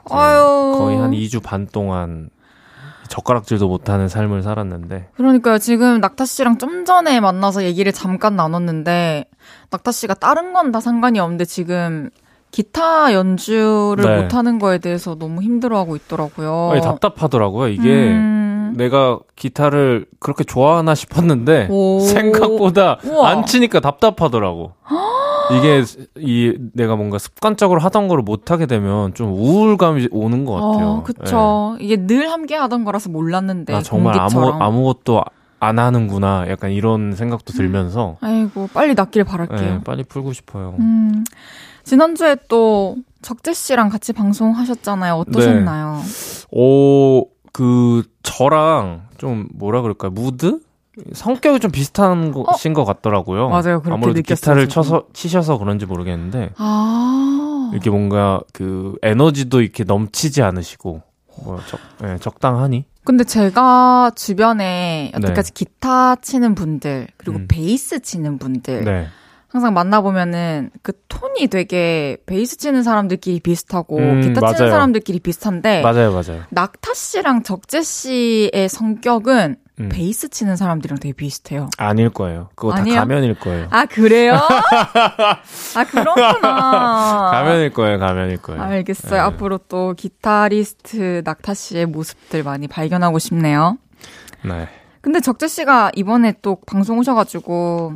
[0.09, 0.75] 아유.
[0.77, 2.29] 거의 한 2주 반 동안
[3.11, 5.57] 젓가락질도 못하는 삶을 살았는데 그러니까요.
[5.59, 9.25] 지금 낙타 씨랑 좀 전에 만나서 얘기를 잠깐 나눴는데
[9.69, 12.09] 낙타 씨가 다른 건 다 상관이 없는데 지금
[12.51, 14.21] 기타 연주를 네.
[14.21, 16.69] 못하는 거에 대해서 너무 힘들어하고 있더라고요.
[16.71, 18.73] 아니, 답답하더라고요 이게 음.
[18.77, 21.99] 내가 기타를 그렇게 좋아하나 싶었는데 오.
[22.07, 23.29] 생각보다 우와.
[23.29, 24.71] 안 치니까 답답하더라고.
[25.57, 25.83] 이게
[26.17, 30.87] 이 내가 뭔가 습관적으로 하던 거를 못 하게 되면 좀 우울감이 오는 것 같아요.
[30.87, 31.77] 어, 그쵸.
[31.79, 33.73] 이게 늘 함께 하던 거라서 몰랐는데.
[33.73, 33.77] 예.
[33.77, 34.61] 나 정말 아무 공기처럼.
[34.61, 35.23] 아무것도
[35.59, 36.45] 안 하는구나.
[36.49, 39.59] 약간 이런 생각도 들면서 아이고, 빨리 낫길 바랄게요.
[39.59, 40.75] 예, 빨리 풀고 싶어요.
[40.79, 41.23] 음,
[41.83, 45.13] 지난주에 또 적재 씨랑 같이 방송하셨잖아요.
[45.15, 46.01] 어떠셨나요?
[46.03, 46.47] 네.
[46.51, 50.11] 오, 그 저랑 좀 뭐라 그럴까요?
[50.11, 50.59] 무드?
[51.13, 53.45] 성격이 좀 비슷한 것인 것 같더라고요.
[53.45, 53.49] 어?
[53.49, 53.81] 맞아요.
[53.81, 54.83] 그렇게 아무래도 느꼈어요, 기타를 저도.
[54.83, 57.69] 쳐서 치셔서 그런지 모르겠는데 아.
[57.73, 61.01] 이렇게 뭔가 그 에너지도 이렇게 넘치지 않으시고
[61.43, 67.47] 뭐 적, 예, 적당하니 근데 제가 주변에 여태까지 기타 치는 분들, 그리고 음.
[67.47, 69.07] 베이스 치는 분들, 네.
[69.47, 74.71] 항상 만나보면은 그 톤이 되게 베이스 치는 사람들끼리 비슷하고, 음, 기타 치는 맞아요.
[74.71, 76.43] 사람들끼리 비슷한데, 맞아요, 맞아요.
[76.51, 79.89] 낙타 씨랑 적재 씨의 성격은 음.
[79.89, 81.69] 베이스 치는 사람들이랑 되게 비슷해요.
[81.77, 82.49] 아닐 거예요.
[82.55, 82.95] 그거 아니에요?
[82.95, 83.67] 다 가면일 거예요.
[83.69, 84.33] 아, 그래요?
[85.75, 87.29] 아, 그렇구나.
[87.31, 88.61] 가면일 거예요, 가면일 거예요.
[88.61, 89.13] 알겠어요.
[89.13, 89.19] 네.
[89.19, 93.77] 앞으로 또 기타리스트 낙타 씨의 모습들 많이 발견하고 싶네요.
[94.43, 94.67] 네.
[95.01, 97.93] 근데 적재 씨가 이번에 또 방송 오셔가지고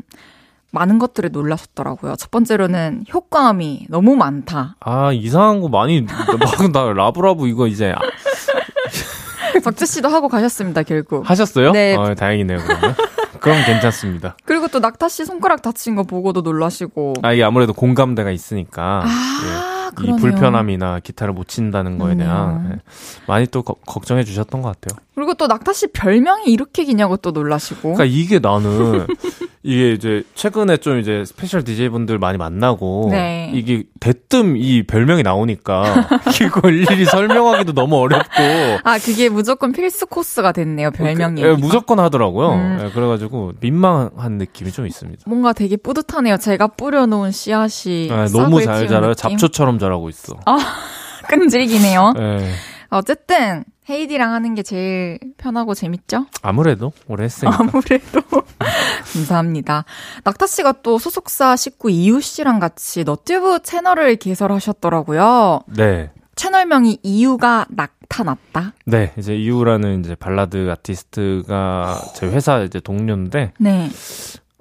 [0.71, 2.15] 많은 것들에 놀라셨더라고요.
[2.17, 4.75] 첫 번째로는 효과음이 너무 많다.
[4.81, 7.93] 아 이상한 거 많이 막 나 라브라브 이거 이제
[9.65, 11.27] 적재 씨도 하고 가셨습니다, 결국.
[11.27, 11.71] 하셨어요?
[11.71, 11.95] 네.
[11.95, 12.59] 어, 다행이네요.
[12.59, 12.95] 그러면
[13.41, 14.37] 그럼 괜찮습니다.
[14.45, 17.15] 그리고 또 낙타 씨 손가락 다친 거 보고도 놀라시고.
[17.23, 20.17] 아 이게 아무래도 공감대가 있으니까 아, 예, 이 그러네요.
[20.17, 22.71] 불편함이나 기타를 못 친다는 거에 대한.
[22.73, 22.79] 예,
[23.27, 24.99] 많이 또 거- 걱정해 주셨던 것 같아요.
[25.15, 27.93] 그리고 또 낙타 씨 별명이 이렇게 기냐고 또 놀라시고.
[27.93, 29.07] 그러니까 이게 나는
[29.63, 33.49] 이게 이제 최근에 좀 이제 special DJ 분들 많이 만나고 네.
[33.55, 36.07] 이게 대뜸 이 별명이 나오니까
[36.45, 38.29] 이걸 일일이 설명하기도 너무 어렵고
[38.83, 41.41] 아, 그게 무조건 필수 코스가 됐네요, 별명이.
[41.41, 42.49] 예, 무조건 하더라고요.
[42.51, 42.79] 음.
[42.83, 45.23] 예, 그래가지고 민망한 느낌이 좀 있습니다.
[45.27, 46.37] 뭔가 되게 뿌듯하네요.
[46.37, 48.09] 제가 뿌려놓은 씨앗이.
[48.11, 49.13] 아, 너무 잘 자라요.
[49.15, 50.35] 잡초처럼 자라고 있어.
[51.29, 52.13] 끈질기네요.
[52.19, 52.51] 예.
[52.89, 56.25] 어쨌든 헤이디랑 하는 게 제일 편하고 재밌죠?
[56.41, 57.57] 아무래도 오래 했으니까.
[57.59, 58.21] 아무래도
[59.13, 59.85] 감사합니다.
[60.23, 65.61] 낙타 씨가 또 소속사 식구 이유 씨랑 같이 너튜브 채널을 개설하셨더라고요.
[65.75, 66.11] 네.
[66.35, 68.73] 채널명이 이유가 나타났다.
[68.85, 69.13] 네.
[69.17, 73.89] 이제 이유라는 이제 발라드 아티스트가 제 회사 이제 동료인데 네.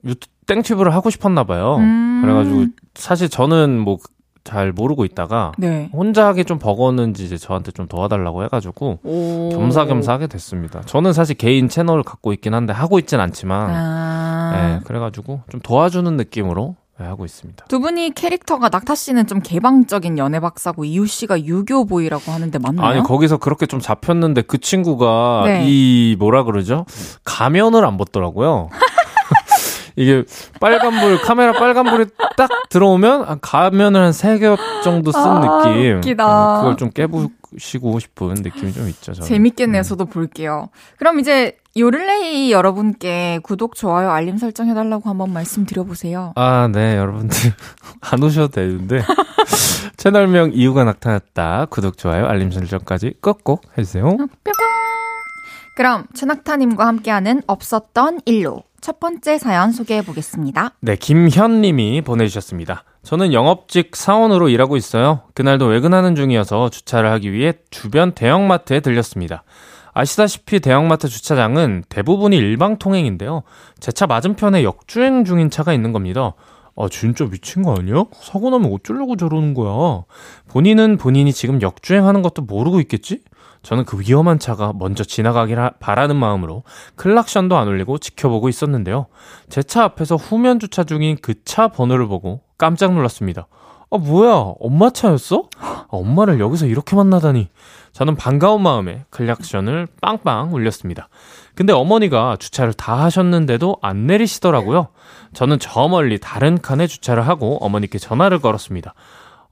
[0.04, 1.76] 유튜 땡튜브를 하고 싶었나 봐요.
[1.76, 2.20] 음.
[2.22, 3.96] 그래가지고 사실 저는 뭐
[4.44, 5.88] 잘 모르고 있다가 네.
[5.92, 9.48] 혼자 하기 좀 버거는지 이제 저한테 좀 도와달라고 해가지고 오.
[9.50, 10.82] 겸사겸사 하게 됐습니다.
[10.82, 14.52] 저는 사실 개인 채널을 갖고 있긴 한데 하고 있진 않지만 아.
[14.54, 17.64] 네, 그래가지고 좀 도와주는 느낌으로 네, 하고 있습니다.
[17.66, 22.86] 두 분이 캐릭터가 낙타 씨는 좀 개방적인 연애 박사고 이유 씨가 유교 보이라고 하는데 맞나요?
[22.86, 25.64] 아니 거기서 그렇게 좀 잡혔는데 그 친구가 네.
[25.66, 26.84] 이 뭐라 그러죠?
[27.24, 28.68] 가면을 안 벗더라고요.
[29.96, 30.24] 이게
[30.60, 35.98] 빨간불 카메라 빨간불이 딱 들어오면 한 가면을 한 세 겹 정도 쓴 아, 느낌.
[35.98, 36.24] 웃기다.
[36.26, 39.12] 네, 그걸 좀 깨부시고 싶은 느낌이 좀 있죠.
[39.12, 39.28] 저는.
[39.28, 39.80] 재밌겠네요.
[39.80, 39.82] 음.
[39.82, 40.68] 저도 볼게요.
[40.98, 46.32] 그럼 이제 요를레이 여러분께 구독, 좋아요, 알림 설정 해달라고 한번 말씀드려보세요.
[46.36, 47.36] 아, 네, 여러분들.
[48.00, 49.02] 안 오셔도 되는데.
[49.96, 51.66] 채널명 이유가 나타났다.
[51.70, 54.04] 구독, 좋아요, 알림 설정까지 꼭꼭 해주세요.
[54.04, 54.28] 뿅뿅.
[55.76, 60.72] 그럼 최낙타님과 함께하는 없었던 일로 첫 번째 사연 소개해 보겠습니다.
[60.80, 62.84] 네, 김현 님이 보내주셨습니다.
[63.02, 65.22] 저는 영업직 사원으로 일하고 있어요.
[65.32, 69.42] 그날도 외근하는 중이어서 주차를 하기 위해 주변 대형마트에 들렸습니다.
[69.94, 73.44] 아시다시피 대형마트 주차장은 대부분이 일방 통행인데요.
[73.80, 76.34] 제 차 맞은편에 역주행 중인 차가 있는 겁니다.
[76.76, 78.04] 아, 진짜 미친 거 아니야?
[78.20, 80.02] 사고 나면 어쩌려고 저러는 거야?
[80.48, 83.22] 본인은 본인이 지금 역주행하는 것도 모르고 있겠지?
[83.64, 86.62] 저는 그 위험한 차가 먼저 지나가길 하- 바라는 마음으로
[86.96, 89.06] 클락션도 안 울리고 지켜보고 있었는데요.
[89.48, 93.46] 제 차 앞에서 후면 주차 중인 그 차 번호를 보고 깜짝 놀랐습니다.
[93.90, 94.54] 아, 뭐야?
[94.60, 95.48] 엄마 차였어?
[95.58, 97.48] 아, 엄마를 여기서 이렇게 만나다니.
[97.92, 101.08] 저는 반가운 마음에 클락션을 빵빵 울렸습니다.
[101.54, 104.88] 근데 어머니가 주차를 다 하셨는데도 안 내리시더라고요.
[105.32, 108.94] 저는 저 멀리 다른 칸에 주차를 하고 어머니께 전화를 걸었습니다.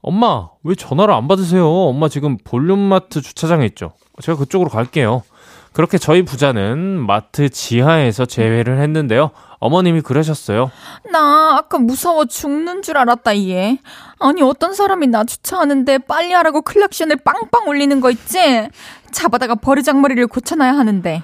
[0.03, 1.65] 엄마, 왜 전화를 안 받으세요?
[1.65, 3.93] 엄마 지금 볼륨마트 주차장에 있죠.
[4.21, 5.23] 제가 그쪽으로 갈게요.
[5.71, 9.31] 그렇게 저희 부자는 마트 지하에서 재회를 했는데요.
[9.59, 10.69] 어머님이 그러셨어요.
[11.11, 13.79] 나 아까 무서워 죽는 줄 알았다 얘.
[14.19, 18.67] 아니 어떤 사람이 나 주차하는데 빨리 하라고 클락션을 빵빵 울리는 거 있지?
[19.11, 21.23] 잡아다가 버르장머리를 고쳐놔야 하는데.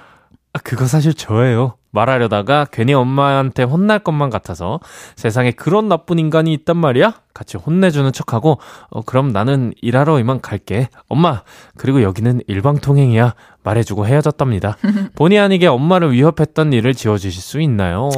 [0.52, 1.76] 아, 그거 사실 저예요.
[1.92, 4.80] 말하려다가 괜히 엄마한테 혼날 것만 같아서
[5.16, 7.14] 세상에 그런 나쁜 인간이 있단 말이야?
[7.34, 8.58] 같이 혼내주는 척하고
[8.90, 10.88] 어, 그럼 나는 일하러 이만 갈게.
[11.08, 11.42] 엄마,
[11.76, 13.34] 그리고 여기는 일방통행이야.
[13.62, 14.76] 말해주고 헤어졌답니다.
[15.16, 18.08] 본의 아니게 엄마를 위협했던 일을 지워주실 수 있나요?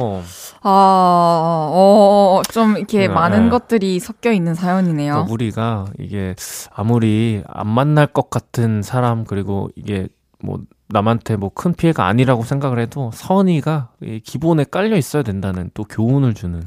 [0.61, 3.07] 아, 어, 좀 이렇게 네.
[3.09, 5.13] 많은 것들이 섞여 있는 사연이네요.
[5.13, 6.35] 그러니까 우리가 이게
[6.73, 10.07] 아무리 안 만날 것 같은 사람 그리고 이게
[10.39, 10.59] 뭐
[10.93, 16.33] 남한테 뭐 큰 피해가 아니라고 생각을 해도 선의가 이 기본에 깔려 있어야 된다는 또 교훈을
[16.33, 16.61] 주는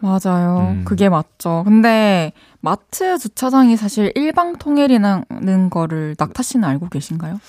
[0.00, 0.74] 맞아요.
[0.76, 0.84] 음.
[0.84, 1.62] 그게 맞죠.
[1.64, 7.40] 근데 마트 주차장이 사실 일방 통일이라는 거를 낙타 씨는 알고 계신가요?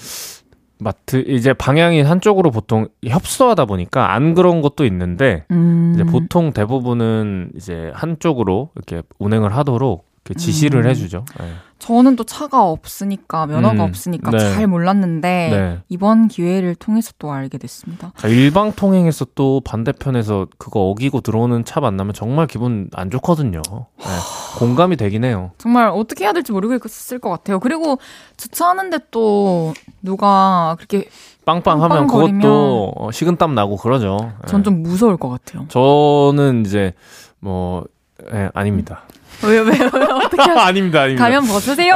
[0.79, 5.91] 마트 이제 방향이 한쪽으로 보통 협소하다 보니까 안 그런 것도 있는데 음.
[5.93, 10.89] 이제 보통 대부분은 이제 한쪽으로 이렇게 운행을 하도록 지시를 음.
[10.89, 11.25] 해주죠.
[11.39, 11.53] 네.
[11.79, 14.37] 저는 또 차가 없으니까 면허가 음, 없으니까 네.
[14.37, 15.79] 잘 몰랐는데 네.
[15.87, 18.11] 이번 기회를 통해서 또 알게 됐습니다.
[18.17, 23.61] 자, 일방 통행에서 또 반대편에서 그거 어기고 들어오는 차 만나면 정말 기분 안 좋거든요.
[23.71, 24.05] 네.
[24.57, 25.51] 공감이 되긴 해요.
[25.57, 27.59] 정말 어떻게 해야 될지 모르겠을 것 같아요.
[27.61, 27.97] 그리고
[28.35, 31.07] 주차하는데 또 누가 그렇게
[31.45, 34.33] 빵빵하면 그것도 어, 식은땀 나고 그러죠.
[34.47, 34.63] 전 네.
[34.65, 35.65] 좀 무서울 것 같아요.
[35.69, 36.93] 저는 이제
[37.39, 37.85] 뭐
[38.33, 39.03] 예, 아닙니다.
[39.43, 39.87] 왜요, 왜요?
[40.23, 40.51] 어떻게 하시...
[40.59, 41.23] 아닙니다, 아닙니다.
[41.23, 41.95] 가면 벗으세요?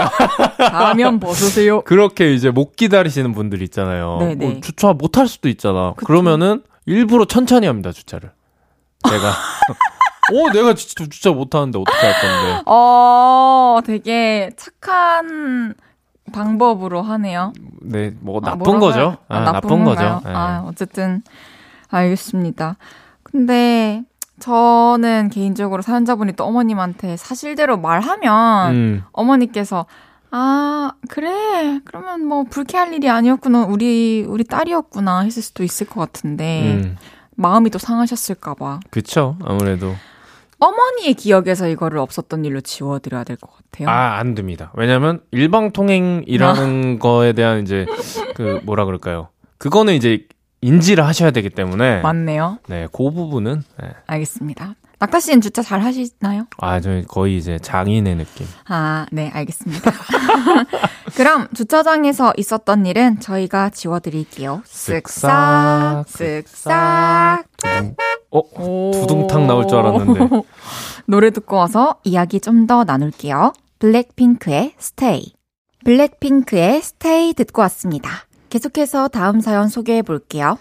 [0.58, 1.82] 가면 벗으세요?
[1.86, 4.18] 그렇게 이제 못 기다리시는 분들 있잖아요.
[4.20, 4.36] 네네.
[4.36, 5.94] 뭐 주차 못 할 수도 있잖아.
[5.96, 6.06] 그쵸.
[6.08, 8.32] 그러면은 일부러 천천히 합니다, 주차를.
[9.10, 9.30] 제가.
[10.34, 12.62] 어, 내가 진짜 주차 못 하는데 어떻게 할 건데.
[12.66, 15.74] 어, 되게 착한
[16.32, 17.52] 방법으로 하네요.
[17.82, 18.80] 네, 뭐 아, 나쁜?
[18.80, 19.18] 거죠.
[19.28, 20.16] 아, 아, 나쁜, 건가요?
[20.16, 20.30] 거죠.
[20.30, 20.34] 예.
[20.34, 21.22] 아, 어쨌든
[21.90, 22.78] 알겠습니다.
[23.24, 24.04] 근데
[24.44, 29.86] 저는 개인적으로 사연자분이 또 어머님한테 사실대로 말하면 음, 어머니께서
[30.32, 36.74] 아 그래 그러면 뭐 불쾌할 일이 아니었구나 우리 우리 딸이었구나 했을 수도 있을 것 같은데
[36.84, 36.98] 음,
[37.38, 39.38] 마음이 또 상하셨을까봐 그쵸.
[39.46, 39.94] 아무래도.
[40.60, 43.90] 어머니의 기억에서 이거를 없었던 일로 지워드려야 될 것 같아요.
[43.90, 44.72] 아, 안 됩니다.
[44.76, 47.86] 왜냐면 일방통행이라는 거에 대한 이제
[48.36, 49.30] 그 뭐라 그럴까요?
[49.58, 50.26] 그거는 이제
[50.64, 52.60] 인지를 하셔야 되기 때문에 맞네요.
[52.68, 53.90] 네, 그 부분은 네.
[54.08, 54.76] 알겠습니다.
[55.00, 56.46] 낙타 씨는 주차 잘 하시나요?
[56.60, 58.48] 아, 저 거의 이제 장인의 느낌.
[58.70, 59.92] 아, 네, 알겠습니다.
[61.18, 64.62] 그럼 주차장에서 있었던 일은 저희가 지워드릴게요.
[64.66, 67.44] 쓱싹, 쓱싹.
[68.32, 70.20] 어, 두둥탕 나올 줄 알았는데.
[71.06, 73.52] 노래 듣고 와서 이야기 좀 더 나눌게요.
[73.80, 75.34] 블랙핑크의 스테이.
[75.84, 78.10] 블랙핑크의 스테이 듣고 왔습니다.
[78.54, 80.60] 계속해서 다음 사연 소개해 볼게요.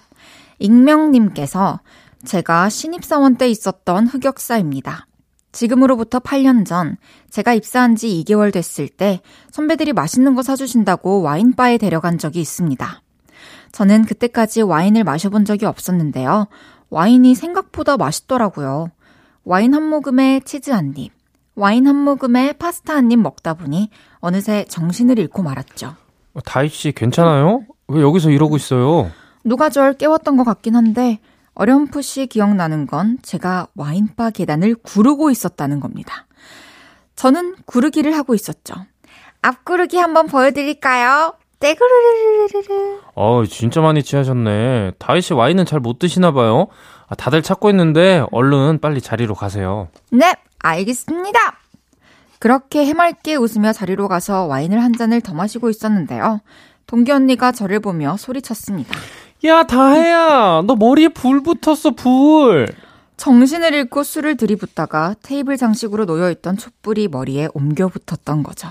[0.59, 1.81] 익명님께서
[2.25, 5.07] 제가 신입사원 때 있었던 흑역사입니다.
[5.53, 6.97] 지금으로부터 8년 전
[7.29, 9.21] 제가 입사한 지 2개월 됐을 때
[9.51, 13.03] 선배들이 맛있는 거 사주신다고 와인바에 데려간 적이 있습니다.
[13.73, 16.47] 저는 그때까지 와인을 마셔본 적이 없었는데요.
[16.89, 18.91] 와인이 생각보다 맛있더라고요.
[19.45, 21.13] 와인 한 모금에 치즈 한 입,
[21.57, 23.91] 와인 한 모금에 파스타 한 입 먹다 보니
[24.21, 25.97] 어느새 정신을 잃고 말았죠.
[26.33, 27.67] 어, 다희 씨 괜찮아요?
[27.93, 29.11] 왜 여기서 이러고 있어요?
[29.45, 31.21] 누가 절 깨웠던 것 같긴 한데
[31.55, 36.27] 어렴풋이 기억나는 건 제가 와인바 계단을 구르고 있었다는 겁니다.
[37.17, 38.75] 저는 구르기를 하고 있었죠.
[39.43, 41.35] 앞구르기 한번 보여드릴까요?
[41.61, 43.01] 떼구르르르르르.
[43.15, 44.93] 어, 진짜 많이 취하셨네.
[44.99, 46.69] 다희 씨 와인은 잘 못 드시나 봐요.
[47.09, 49.89] 아, 다들 찾고 있는데 얼른 빨리 자리로 가세요.
[50.11, 51.39] 네, 알겠습니다.
[52.39, 56.41] 그렇게 해맑게 웃으며 자리로 가서 와인을 한 잔을 더 마시고 있었는데요.
[56.87, 58.95] 동기 언니가 저를 보며 소리쳤습니다.
[59.45, 62.69] 야, 다혜야, 너 머리에 불 붙었어, 불.
[63.17, 68.69] 정신을 잃고 술을 들이붓다가 테이블 장식으로 놓여있던 촛불이 머리에 옮겨 붙었던 거죠.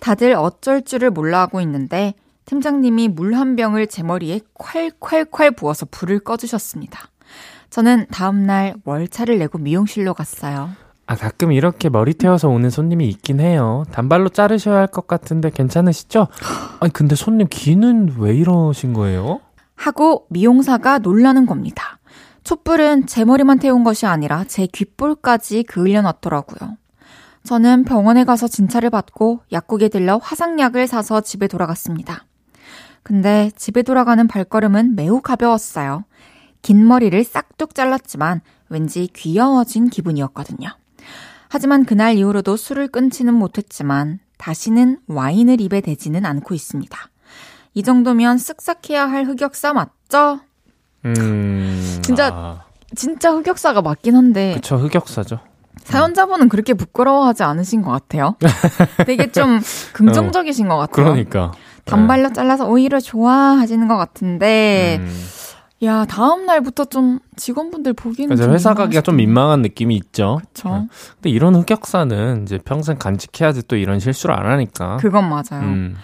[0.00, 2.14] 다들 어쩔 줄을 몰라 하고 있는데
[2.46, 7.08] 팀장님이 물 한 병을 제 머리에 콸콸콸 부어서 불을 꺼주셨습니다.
[7.70, 10.70] 저는 다음날 월차를 내고 미용실로 갔어요.
[11.06, 13.84] 아, 가끔 이렇게 머리 태워서 오는 손님이 있긴 해요.
[13.92, 16.28] 단발로 자르셔야 할 것 같은데 괜찮으시죠?
[16.80, 19.40] 아니, 근데 손님 귀는 왜 이러신 거예요?
[19.76, 21.98] 하고 미용사가 놀라는 겁니다.
[22.44, 26.76] 촛불은 제 머리만 태운 것이 아니라 제 귓볼까지 그을려 놨더라고요.
[27.42, 32.24] 저는 병원에 가서 진찰을 받고 약국에 들러 화상약을 사서 집에 돌아갔습니다.
[33.02, 36.04] 근데 집에 돌아가는 발걸음은 매우 가벼웠어요.
[36.62, 38.40] 긴 머리를 싹둑 잘랐지만
[38.70, 40.68] 왠지 귀여워진 기분이었거든요.
[41.54, 46.98] 하지만 그날 이후로도 술을 끊지는 못했지만 다시는 와인을 입에 대지는 않고 있습니다.
[47.74, 50.40] 이 정도면 쓱싹해야 할 흑역사 맞죠?
[51.04, 52.00] 음.
[52.02, 52.64] 진짜 아,
[52.96, 55.38] 진짜 흑역사가 맞긴 한데 그쵸, 흑역사죠.
[55.84, 58.34] 사연자분은 그렇게 부끄러워하지 않으신 것 같아요.
[59.06, 59.60] 되게 좀
[59.92, 61.04] 긍정적이신 것 같아요.
[61.06, 61.52] 그러니까.
[61.84, 65.24] 단발로 잘라서 오히려 좋아하시는 것 같은데 음.
[65.82, 70.40] 야 다음 날부터 좀 직원분들 보기는 좀 회사 가기가 좀 민망한 느낌이 있죠.
[70.54, 70.86] 그렇죠.
[71.16, 74.96] 근데 이런 흑역사는 이제 평생 간직해야지 또 이런 실수를 안 하니까.
[74.98, 75.62] 그건 맞아요.
[75.64, 75.96] 음.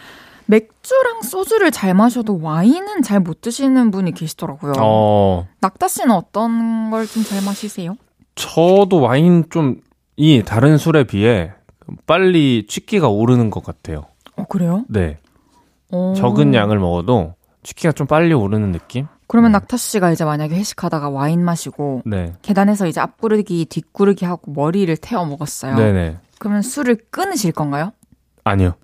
[0.47, 4.73] 맥주랑 소주를 잘 마셔도 와인은 잘 못 드시는 분이 계시더라고요.
[4.81, 7.97] 어, 낙타 씨는 어떤 걸 좀 잘 마시세요?
[8.35, 9.77] 저도 와인 좀,
[10.17, 11.53] 이 다른 술에 비해
[12.07, 14.07] 빨리 취기가 오르는 것 같아요.
[14.37, 14.85] 어 그래요?
[14.89, 15.19] 네.
[15.93, 16.15] 어.
[16.17, 19.07] 적은 양을 먹어도 취기가 좀 빨리 오르는 느낌?
[19.31, 22.33] 그러면 낙타 씨가 이제 만약에 회식하다가 와인 마시고 네.
[22.43, 25.77] 계단에서 이제 앞구르기 뒷구르기 하고 머리를 태워 먹었어요.
[25.77, 26.19] 네네.
[26.41, 27.93] 그러면 술을 끊으실 건가요?
[28.43, 28.75] 아니요.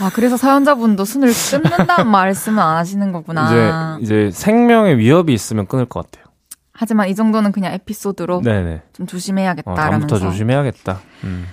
[0.00, 3.98] 아 그래서 사연자분도 술을 끊는다는 말씀은 안 하시는 거구나.
[4.00, 6.26] 이제, 이제 생명의 위협이 있으면 끊을 것 같아요.
[6.72, 8.82] 하지만 이 정도는 그냥 에피소드로 네네.
[8.92, 9.90] 좀 어, 조심해야겠다라면서.
[9.90, 11.00] 다음부터 조심해야겠다.
[11.24, 11.46] 음.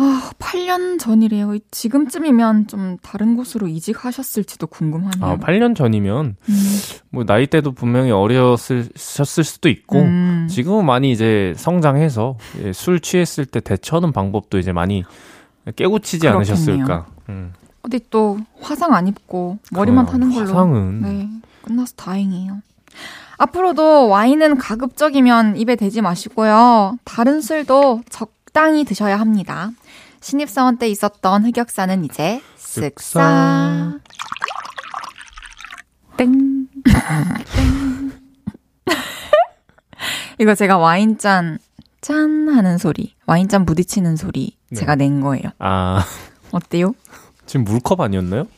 [0.00, 1.58] 아, 8년 전이래요.
[1.72, 5.24] 지금쯤이면 좀 다른 곳으로 이직하셨을지도 궁금하네요.
[5.24, 6.54] 아, 8년 전이면 음,
[7.10, 10.46] 뭐 나이 때도 분명히 어렸을 수도 있고 음.
[10.48, 15.02] 지금은 많이 이제 성장해서 예, 술 취했을 때 대처하는 방법도 이제 많이
[15.74, 16.36] 깨우치지 그렇겠네요.
[16.38, 17.06] 않으셨을까.
[17.30, 17.52] 음.
[17.82, 20.12] 어디 또 화상 안 입고 머리만 그래요.
[20.20, 20.46] 타는 걸로.
[20.48, 21.28] 화상은 네,
[21.62, 22.60] 끝나서 다행이에요.
[23.38, 26.98] 앞으로도 와인은 가급적이면 입에 대지 마시고요.
[27.04, 29.70] 다른 술도 적당히 드셔야 합니다.
[30.32, 34.00] 신입사원 때 있었던 흑역사는 이제 쓱싹.
[36.18, 36.68] 땡.
[40.38, 41.58] 이거 제가 와인잔
[42.02, 44.78] 짠 하는 소리, 와인잔 부딪히는 소리 네.
[44.78, 45.44] 제가 낸 거예요.
[45.60, 46.04] 아
[46.50, 46.92] 어때요?
[47.46, 48.48] 지금 물컵 아니었나요?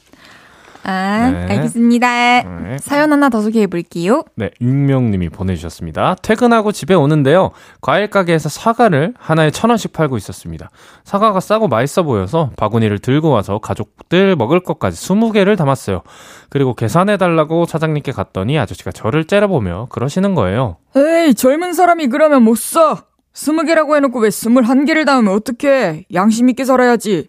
[0.82, 1.46] 아, 네.
[1.56, 2.42] 알겠습니다.
[2.42, 2.76] 네.
[2.80, 4.24] 사연 하나 더 소개해 볼게요.
[4.34, 6.16] 네, 익명님이 보내주셨습니다.
[6.22, 7.50] 퇴근하고 집에 오는데요.
[7.80, 10.70] 과일 가게에서 사과를 하나에 천 원씩 팔고 있었습니다.
[11.04, 16.02] 사과가 싸고 맛있어 보여서 바구니를 들고 와서 가족들 먹을 것까지 20개를 담았어요.
[16.48, 20.76] 그리고 계산해 달라고 사장님께 갔더니 아저씨가 저를 째려보며 그러시는 거예요.
[20.96, 23.04] 에이, 젊은 사람이 그러면 못 사.
[23.32, 26.06] 스무 개라고 해놓고 왜 스물한 개를 담으면 어떡해.
[26.12, 27.28] 양심 있게 살아야지.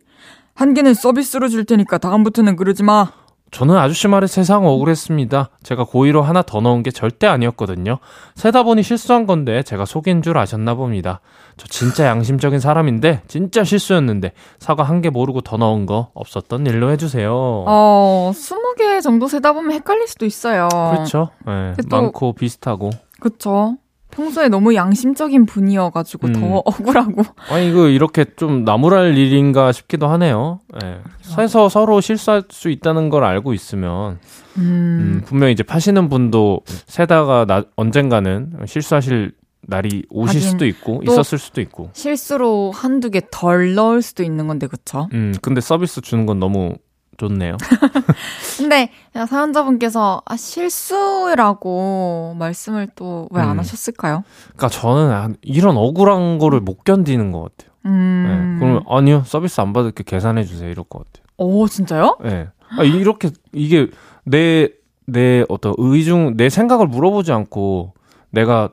[0.55, 3.11] 한 개는 서비스로 줄 테니까 다음부터는 그러지 마.
[3.51, 5.49] 저는 아저씨 말에 세상 억울했습니다.
[5.61, 7.99] 제가 고의로 하나 더 넣은 게 절대 아니었거든요.
[8.35, 11.19] 세다 보니 실수한 건데 제가 속인 줄 아셨나 봅니다.
[11.57, 16.91] 저 진짜 양심적인 사람인데 진짜 실수였는데 사과 한 개 모르고 더 넣은 거 없었던 일로
[16.91, 17.31] 해주세요.
[17.67, 20.69] 어, 스무 개 정도 세다 보면 헷갈릴 수도 있어요.
[20.69, 21.29] 그렇죠.
[21.45, 22.91] 네, 많고 비슷하고.
[23.19, 23.75] 그쵸.
[24.11, 26.33] 평소에 너무 양심적인 분이어가지고 음.
[26.33, 27.23] 더 억울하고.
[27.49, 30.59] 아니 이거 이렇게 좀 나무랄 일인가 싶기도 하네요.
[30.83, 30.99] 예.
[31.41, 34.19] 해서 서로 실수할 수 있다는 걸 알고 있으면
[34.57, 39.31] 음, 음, 분명히 이제 파시는 분도 세다가 나, 언젠가는 실수하실
[39.67, 41.89] 날이 오실 수도 있고 또- 있었을 수도 있고.
[41.93, 45.07] 실수로 한두 개 덜 넣을 수도 있는 건데, 그쵸?
[45.13, 46.75] 음, 근데 서비스 주는 건 너무
[47.17, 47.57] 좋네요.
[48.57, 53.59] 근데 야, 사연자분께서 아, 실수라고 말씀을 또 왜안 음.
[53.59, 54.23] 하셨을까요?
[54.55, 57.71] 그러니까 저는 한- 이런 억울한 거를 못 견디는 것 같아요.
[57.85, 58.25] 음.
[58.27, 58.59] 네.
[58.59, 61.25] 그러면 아니요 서비스 안 받을게 계산해 주세요 이럴 것 같아요.
[61.37, 62.17] 오, 진짜요?
[62.23, 62.47] 네.
[62.77, 63.87] 아, 이렇게 이게
[64.23, 64.69] 내
[65.07, 67.93] 내 어떤 의중 내 생각을 물어보지 않고
[68.29, 68.69] 내가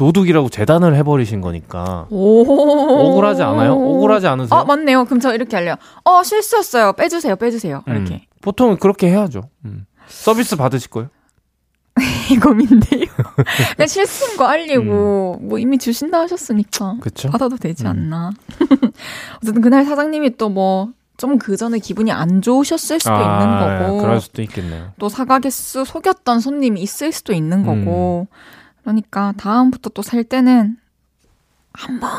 [0.00, 2.40] 도둑이라고 재단을 해버리신 거니까 오.
[2.40, 3.72] 억울하지 않아요?
[3.74, 4.58] 억울하지 않으세요?
[4.58, 5.04] 아, 맞네요.
[5.04, 5.74] 그럼 저 이렇게 할래요.
[6.04, 6.94] 어, 실수였어요.
[6.94, 7.84] 빼주세요, 빼주세요.
[7.86, 7.92] 음.
[7.94, 8.26] 이렇게.
[8.40, 9.42] 보통 그렇게 해야죠.
[9.66, 9.84] 음.
[10.08, 11.10] 서비스 받으실 거예요?
[12.42, 13.04] 고민돼요.
[13.76, 16.92] 그냥 실수인 거 알리고, 뭐 이미 주신다 하셨으니까.
[16.92, 17.00] 음.
[17.00, 17.28] 그쵸?
[17.28, 17.88] 받아도 되지 음.
[17.88, 18.30] 않나.
[19.42, 20.88] 어쨌든 그날 사장님이 또 뭐,
[21.18, 23.96] 좀 그 전에 기분이 안 좋으셨을 수도 있는 거고.
[23.98, 24.92] 예, 그럴 수도 있겠네요.
[24.98, 28.28] 또 사과 개수 속였던 손님이 있을 수도 있는 거고.
[28.94, 30.76] 그러니까 다음부터 또 살 때는
[31.72, 32.10] 한 번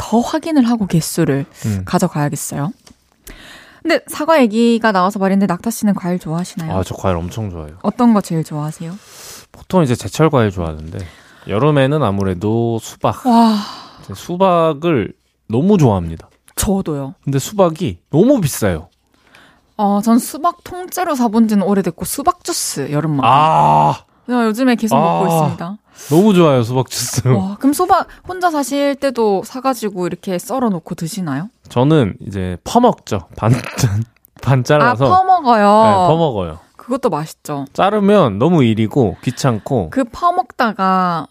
[0.00, 1.82] 더 확인을 하고 개수를 음.
[1.84, 2.70] 가져가야겠어요.
[3.82, 6.76] 근데 사과 얘기가 나와서 말인데 낙타 씨는 과일 좋아하시나요?
[6.76, 7.78] 아, 저 과일 엄청 좋아해요.
[7.82, 8.92] 어떤 거 제일 좋아하세요?
[9.50, 10.98] 보통 이제 제철 과일 좋아하는데
[11.48, 13.26] 여름에는 아무래도 수박.
[13.26, 13.56] 와,
[14.06, 15.14] 제 수박을
[15.48, 16.28] 너무 좋아합니다.
[16.54, 17.14] 저도요.
[17.24, 18.90] 근데 수박이 너무 비싸요.
[19.76, 23.28] 어, 전 수박 통째로 사본 지는 오래됐고 수박 주스 여름마다.
[23.28, 25.34] 아, 요즘에 계속 먹고 아.
[25.42, 25.78] 있습니다.
[26.10, 27.26] 너무 좋아요, 수박 주스.
[27.28, 31.50] 와, 그럼 수박 혼자 사실 때도 사가지고 이렇게 썰어 놓고 드시나요?
[31.68, 33.28] 저는 이제 퍼먹죠.
[33.36, 33.52] 반,
[34.40, 35.06] 반 잘라서.
[35.06, 35.82] 아, 퍼먹어요.
[35.84, 36.58] 네, 퍼먹어요.
[36.76, 37.66] 그것도 맛있죠.
[37.74, 41.26] 자르면 너무 일이고 귀찮고 그 퍼먹다가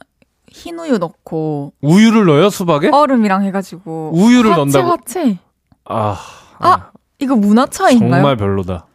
[0.49, 2.89] 흰 우유 넣고 우유를 넣어요 수박에?
[2.91, 4.89] 얼음이랑 해가지고 우유를 화채, 넣는다고?
[4.89, 5.38] 화채.
[5.86, 6.18] 아,
[6.59, 8.11] 아, 이거 문화 차이인가요?
[8.11, 8.86] 정말 별로다.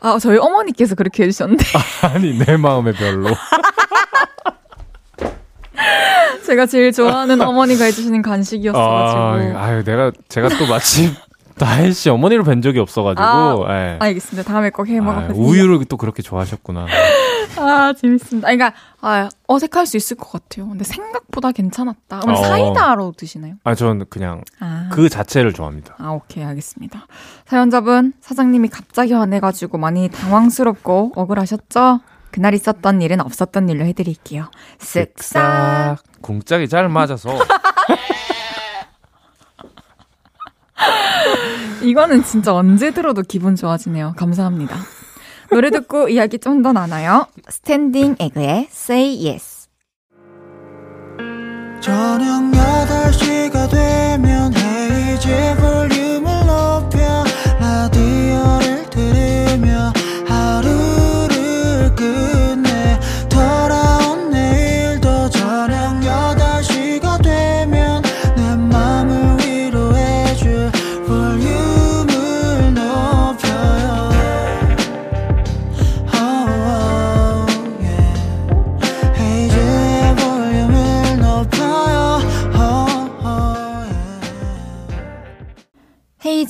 [0.00, 1.64] 아 저희 어머니께서 그렇게 해주셨는데
[2.12, 3.28] 아니 내 마음에 별로.
[6.46, 11.10] 제가 제일 좋아하는 어머니가 해주시는 간식이었어가지고 아, 아유 내가 제가 또 마침
[11.60, 13.22] 다혜 씨 어머니를 뵌 적이 없어가지고.
[13.22, 13.96] 아, 예.
[14.00, 14.50] 알겠습니다.
[14.50, 15.44] 다음에 꼭해 아, 먹어보세요.
[15.44, 16.86] 우유를 또 그렇게 좋아하셨구나.
[17.58, 18.48] 아 재밌습니다.
[18.48, 20.68] 아니, 그러니까 아, 어색할 수 있을 것 같아요.
[20.68, 22.20] 근데 생각보다 괜찮았다.
[22.20, 22.42] 그럼 어.
[22.42, 23.56] 사이다로 드시나요?
[23.64, 24.88] 아, 저는 그냥 아.
[24.90, 25.96] 그 자체를 좋아합니다.
[25.98, 27.06] 아, 오케이, 알겠습니다.
[27.44, 32.00] 사연자분, 사장님이 갑자기 화내가지고 많이 당황스럽고 억울하셨죠?
[32.30, 34.50] 그날 있었던 일은 없었던 일로 해드릴게요.
[34.78, 35.98] 쓱싹.
[36.22, 37.30] 공짝이 잘 맞아서.
[41.82, 44.14] 이거는 진짜 언제 들어도 기분 좋아지네요.
[44.16, 44.76] 감사합니다.
[45.50, 47.26] 노래 듣고 이야기 좀 더 나눠요.
[47.48, 49.68] 스탠딩 에그의 Say Yes.
[51.80, 56.29] 저녁 8시가 되면 헤이즈 볼륨을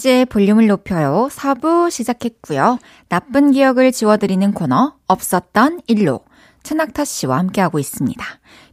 [0.01, 1.29] 헤이즈의 볼륨을 높여요.
[1.31, 2.79] 4부 시작했고요.
[3.09, 6.21] 나쁜 기억을 지워드리는 코너, 없었던 일로.
[6.63, 8.25] 최낙타 씨와 함께하고 있습니다.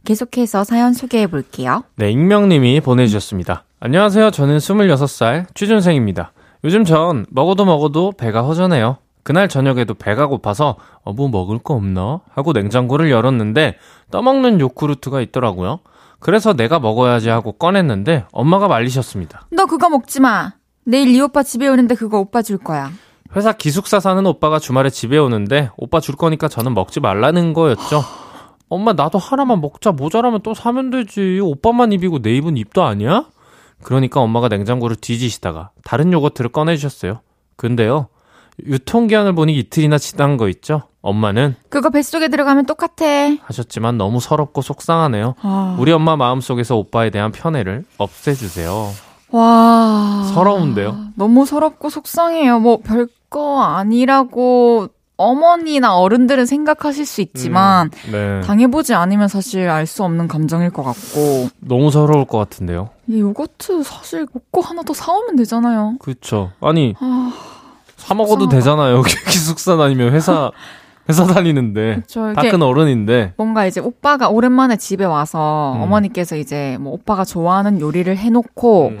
[0.04, 1.84] 계속해서 사연 소개해 볼게요.
[1.96, 3.64] 네, 익명님이 보내주셨습니다.
[3.80, 4.30] 안녕하세요.
[4.30, 6.32] 저는 26살 취준생입니다.
[6.64, 8.98] 요즘 전 먹어도 먹어도 배가 허전해요.
[9.22, 12.20] 그날 저녁에도 배가 고파서 어, 뭐 먹을 거 없나?
[12.30, 13.76] 하고 냉장고를 열었는데
[14.10, 15.80] 떠먹는 요구르트가 있더라고요.
[16.20, 19.46] 그래서 내가 먹어야지 하고 꺼냈는데 엄마가 말리셨습니다.
[19.50, 20.57] 너 그거 먹지 마.
[20.88, 22.90] 내일 이 오빠 집에 오는데 그거 오빠 줄 거야.
[23.36, 28.02] 회사 기숙사 사는 오빠가 주말에 집에 오는데 오빠 줄 거니까 저는 먹지 말라는 거였죠.
[28.70, 33.26] 엄마 나도 하나만 먹자 모자라면 또 사면 되지 오빠만 입이고 내 입은 입도 아니야?
[33.82, 37.20] 그러니까 엄마가 냉장고를 뒤지시다가 다른 요거트를 꺼내주셨어요.
[37.56, 38.08] 근데요
[38.64, 40.84] 유통기한을 보니 이틀이나 지난 거 있죠?
[41.02, 43.04] 엄마는 그거 뱃속에 들어가면 똑같아.
[43.42, 45.34] 하셨지만 너무 서럽고 속상하네요.
[45.42, 45.76] 아.
[45.78, 49.07] 우리 엄마 마음속에서 오빠에 대한 편애를 없애주세요.
[49.30, 50.30] 와.
[50.34, 50.96] 서러운데요?
[51.16, 52.60] 너무 서럽고 속상해요.
[52.60, 58.40] 뭐 별거 아니라고 어머니나 어른들은 생각하실 수 있지만 음, 네.
[58.46, 62.90] 당해보지 않으면 사실 알 수 없는 감정일 것 같고 너무 서러울 것 같은데요.
[63.08, 65.96] 이 요거트 사실 먹고 하나 더 사오면 되잖아요.
[65.98, 66.52] 그렇죠.
[66.60, 67.32] 아니 아,
[67.96, 68.48] 사 먹어도.
[68.48, 69.02] 되잖아요.
[69.28, 70.52] 기숙사 다니면 회사
[71.08, 75.82] 회사 다니는데 저다큰 어른인데 뭔가 이제 오빠가 오랜만에 집에 와서 음.
[75.82, 79.00] 어머니께서 이제 뭐 오빠가 좋아하는 요리를 해놓고 음.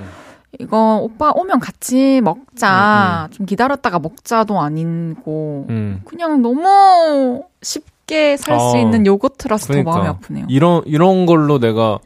[0.58, 6.00] 이거 오빠 오면 같이 먹자 좀 기다렸다가 먹자도 아니고 음.
[6.04, 9.90] 그냥 너무 쉽게 살수 어, 있는 요거트라서 그러니까.
[9.90, 10.46] 더 마음이 아프네요.
[10.48, 11.98] 이런 이런 걸로 내가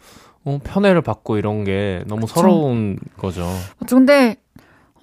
[0.45, 3.43] 어, 편애를 받고 이런 게 너무 서러운 거죠.
[3.79, 3.97] 맞죠.
[3.97, 4.37] 근데,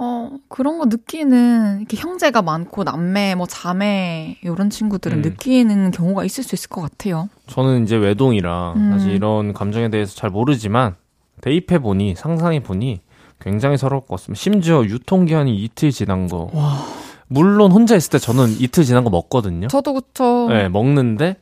[0.02, 5.22] 어, 그런 거 느끼는, 이렇게 형제가 많고, 남매, 뭐, 자매, 이런 친구들은 음.
[5.22, 7.28] 느끼는 경우가 있을 수 있을 것 같아요.
[7.48, 8.92] 저는 이제 외동이라 음.
[8.94, 10.96] 사실 이런 감정에 대해서 잘 모르지만
[11.42, 13.02] 대입해 보니 상상해 보니
[13.42, 14.40] 굉장히 서러울 것 같습니다.
[14.42, 16.50] 심지어 유통기한이 이틀 지난 거.
[17.28, 19.68] 물론 혼자 있을 때 저는 이틀 지난 거 먹거든요.
[19.68, 20.48] 저도 그쵸.
[20.50, 21.38] 네, 먹는데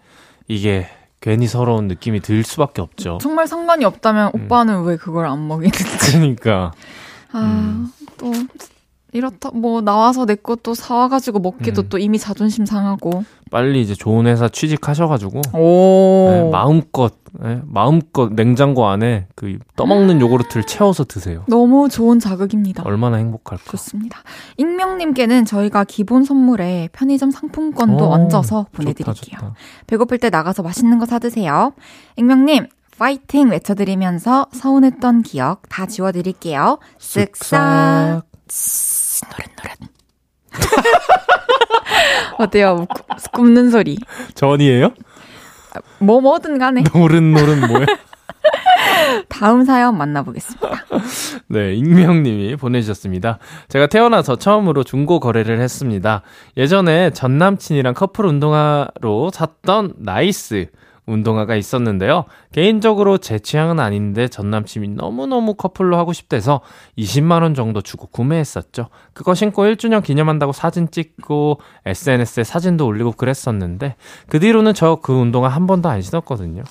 [0.47, 0.87] 이게
[1.21, 3.17] 괜히 서러운 느낌이 들 수밖에 없죠.
[3.21, 4.45] 정말 상관이 없다면 음.
[4.45, 5.83] 오빠는 왜 그걸 안 먹이는지.
[6.11, 6.71] 그러니까
[7.31, 7.91] 아, 음.
[8.17, 8.31] 또,
[9.13, 11.89] 이렇다, 뭐, 나와서 내 것도 사와가지고 먹기도 음.
[11.89, 13.23] 또 이미 자존심 상하고.
[13.49, 16.29] 빨리 이제 좋은 회사 취직하셔가지고 오.
[16.29, 21.45] 네, 마음껏 네, 마음껏 냉장고 안에 그 떠먹는 요구르트를 채워서 드세요.
[21.47, 22.83] 너무 좋은 자극입니다.
[22.85, 23.71] 얼마나 행복할까.
[23.71, 24.19] 좋습니다.
[24.57, 29.13] 익명님께는 저희가 기본 선물에 편의점 상품권도 오, 얹어서 좋다, 보내드릴게요.
[29.13, 29.53] 좋다.
[29.87, 31.71] 배고플 때 나가서 맛있는 거 사드세요.
[32.17, 32.67] 익명님,
[32.97, 36.79] 파이팅 외쳐드리면서 서운했던 기억 다 지워드릴게요.
[36.99, 38.23] 쓱싹.
[38.47, 39.91] 쓰, 노릇 노릇.
[42.39, 42.85] 어때요?
[42.93, 43.97] 굽- 굽는 소리.
[44.35, 44.93] 전이에요?
[45.99, 47.85] 뭐 뭐든 간에 노릇노릇 뭐야?
[49.29, 50.67] 다음 사연 만나보겠습니다.
[51.49, 53.37] 네, 익명님이 보내주셨습니다.
[53.69, 56.21] 제가 태어나서 처음으로 중고 거래를 했습니다.
[56.55, 60.67] 예전에 전 남친이랑 커플 운동화로 샀던 나이키
[61.07, 62.25] 운동화가 있었는데요.
[62.51, 66.61] 개인적으로 제 취향은 아닌데 전 남친이 너무너무 커플로 하고 싶대서
[66.97, 68.89] 20만원 정도 주고 구매했었죠.
[69.13, 73.95] 그거 신고 1주년 기념한다고 사진 찍고 SNS에 사진도 올리고 그랬었는데
[74.27, 76.63] 그 뒤로는 저 그 운동화 한 번도 안 신었거든요.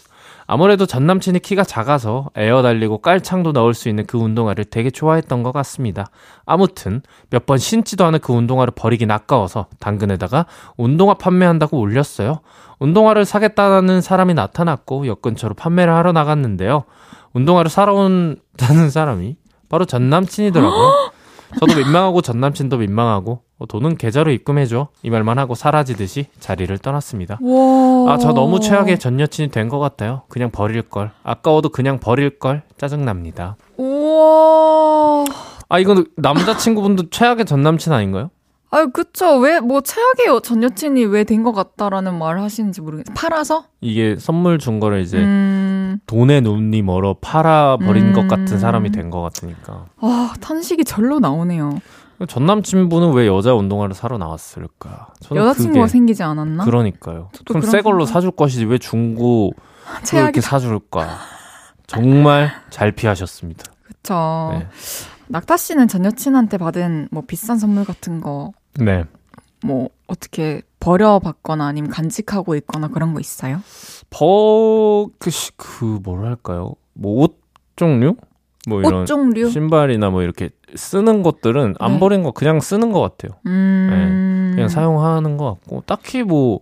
[0.49, 5.43] 아무래도 전 남친이 키가 작아서 에어 달리고 깔창도 넣을 수 있는 그 운동화를 되게 좋아했던
[5.43, 6.07] 것 같습니다.
[6.45, 12.41] 아무튼 몇 번 신지도 않은 그 운동화를 버리긴 아까워서 당근에다가 운동화 판매한다고 올렸어요.
[12.79, 16.85] 운동화를 사겠다는 사람이 나타났고 역 근처로 판매를 하러 나갔는데요.
[17.33, 19.37] 운동화를 사러 온다는 사람이
[19.69, 21.13] 바로 전 남친이더라고요.
[21.61, 27.39] 저도 민망하고 전 남친도 민망하고 어, 돈은 계좌로 입금해줘 이 말만 하고 사라지듯이 자리를 떠났습니다.
[27.41, 28.13] 와.
[28.13, 30.23] 아, 저 너무 최악의 전 여친이 된 것 같아요.
[30.29, 31.11] 그냥 버릴걸.
[31.23, 32.63] 아까워도 그냥 버릴걸.
[32.77, 33.57] 짜증납니다.
[33.79, 35.25] 우와.
[35.69, 38.31] 아, 이건 남자친구분도 최악의 전 남친 아닌가요?
[38.71, 39.39] 아유, 그쵸.
[39.39, 43.15] 왜, 뭐, 최악의 전 여친이 왜 된 것 같다라는 말을 하시는지 모르겠어요.
[43.15, 43.65] 팔아서?
[43.81, 48.13] 이게 선물 준 거를 이제 음, 돈의 눈이 멀어 팔아버린 음.
[48.13, 49.87] 것 같은 사람이 된 것 같으니까.
[50.01, 51.81] 아, 탄식이 절로 나오네요.
[52.29, 55.09] 전 남친분은 왜 여자 운동화를 사러 나왔을까?
[55.35, 56.65] 여자친구가 그게 생기지 않았나?
[56.65, 57.31] 그러니까요.
[57.47, 59.53] 그럼 새 걸로 생각- 사줄 것이지 왜 중고
[60.13, 61.19] 이렇게 사줄까?
[61.87, 63.65] 정말 잘 피하셨습니다.
[63.85, 64.49] 그쵸.
[64.59, 64.67] 네.
[65.29, 69.05] 낙타 씨는 전 여친한테 받은 뭐 비싼 선물 같은 거, 네.
[69.65, 73.61] 뭐, 어떻게 버려받거나 아니면 간직하고 있거나 그런 거 있어요?
[74.11, 76.75] 버, 그, 시- 그, 뭐랄까요?
[76.95, 77.41] 뭐, 옷
[77.75, 78.15] 종류?
[78.69, 79.03] 뭐, 이런.
[79.03, 79.51] 옷 종류?
[79.51, 81.99] 신발이나 뭐, 이렇게 쓰는 것들은 안 네.
[82.01, 83.39] 버린 거 그냥 쓰는 것 같아요.
[83.47, 84.53] 음.
[84.55, 86.61] 그냥 사용하는 것 같고, 딱히 뭐,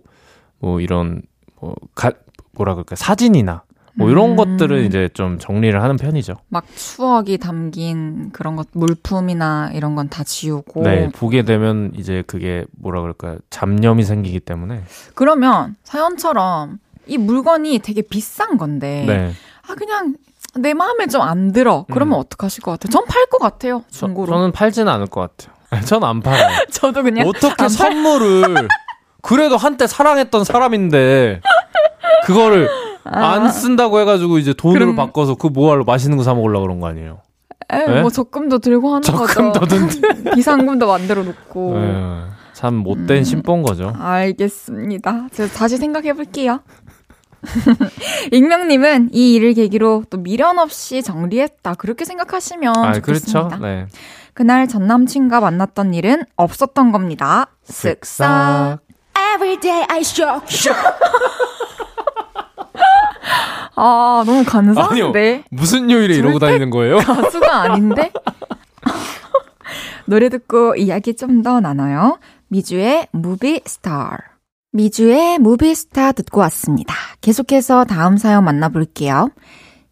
[0.59, 1.21] 뭐, 이런,
[1.59, 2.11] 뭐, 가,
[2.51, 3.63] 뭐라 그럴까, 사진이나,
[3.95, 4.35] 뭐, 이런 음.
[4.35, 6.35] 것들은 이제 좀 정리를 하는 편이죠.
[6.49, 10.83] 막 추억이 담긴 그런 것, 물품이나 이런 건 다 지우고.
[10.83, 14.83] 네, 보게 되면 이제 그게 뭐라 그럴까, 잡념이 생기기 때문에.
[15.15, 19.31] 그러면 사연처럼 이 물건이 되게 비싼 건데, 네.
[19.67, 20.15] 아, 그냥
[20.59, 21.85] 내 마음에 좀 안 들어.
[21.91, 22.19] 그러면 음.
[22.21, 22.91] 어떡하실 것 같아요?
[22.91, 23.83] 전 팔 것 같아요.
[23.91, 24.27] 저, 중고로.
[24.31, 25.55] 저 는 팔지는 않을 것 같아요.
[25.85, 26.65] 전 안 팔아요.
[26.71, 28.67] 저도 그냥 어떻게 선물을
[29.21, 31.41] 그래도 한때 사랑했던 사람인데
[32.25, 32.69] 그거를
[33.03, 34.79] 안 쓴다고 해가지고 이제 돈으로 아.
[34.85, 37.19] 그럼- 바꿔서 그 뭐하러 맛있는 거 사 먹으려고 그런 거 아니에요?
[37.71, 38.01] 에, 네?
[38.01, 39.87] 뭐 적금도 들고 하는 적금도 거죠.
[39.89, 40.31] 든데.
[40.35, 41.75] 비상금도 만들어 놓고.
[41.77, 42.21] 예,
[42.53, 43.23] 참 못된 음.
[43.23, 43.91] 심보인 거죠.
[43.99, 45.27] 알겠습니다.
[45.31, 46.59] 제가 다시 생각해 볼게요.
[48.31, 51.75] 익명님은 이 일을 계기로 또 미련 없이 정리했다.
[51.75, 53.47] 그렇게 생각하시면 아, 좋겠습니다.
[53.47, 53.63] 그렇죠.
[53.63, 53.87] 네.
[54.33, 57.47] 그날 전 남친과 만났던 일은 없었던 겁니다.
[57.67, 58.79] 쓱싹.
[59.35, 60.45] Every day I shock.
[63.77, 64.45] 아, 너무 아니요.
[64.45, 65.43] 감사한데.
[65.49, 66.97] 무슨 요일에 이러고 다니는 거예요?
[67.03, 68.11] 가수가 아닌데?
[70.05, 72.19] 노래 듣고 이야기 좀 더 나눠요.
[72.47, 74.17] 미주의 무비 스타.
[74.75, 76.93] 미주의 무비 스타 듣고 왔습니다.
[77.21, 79.29] 계속해서 다음 사연 만나볼게요.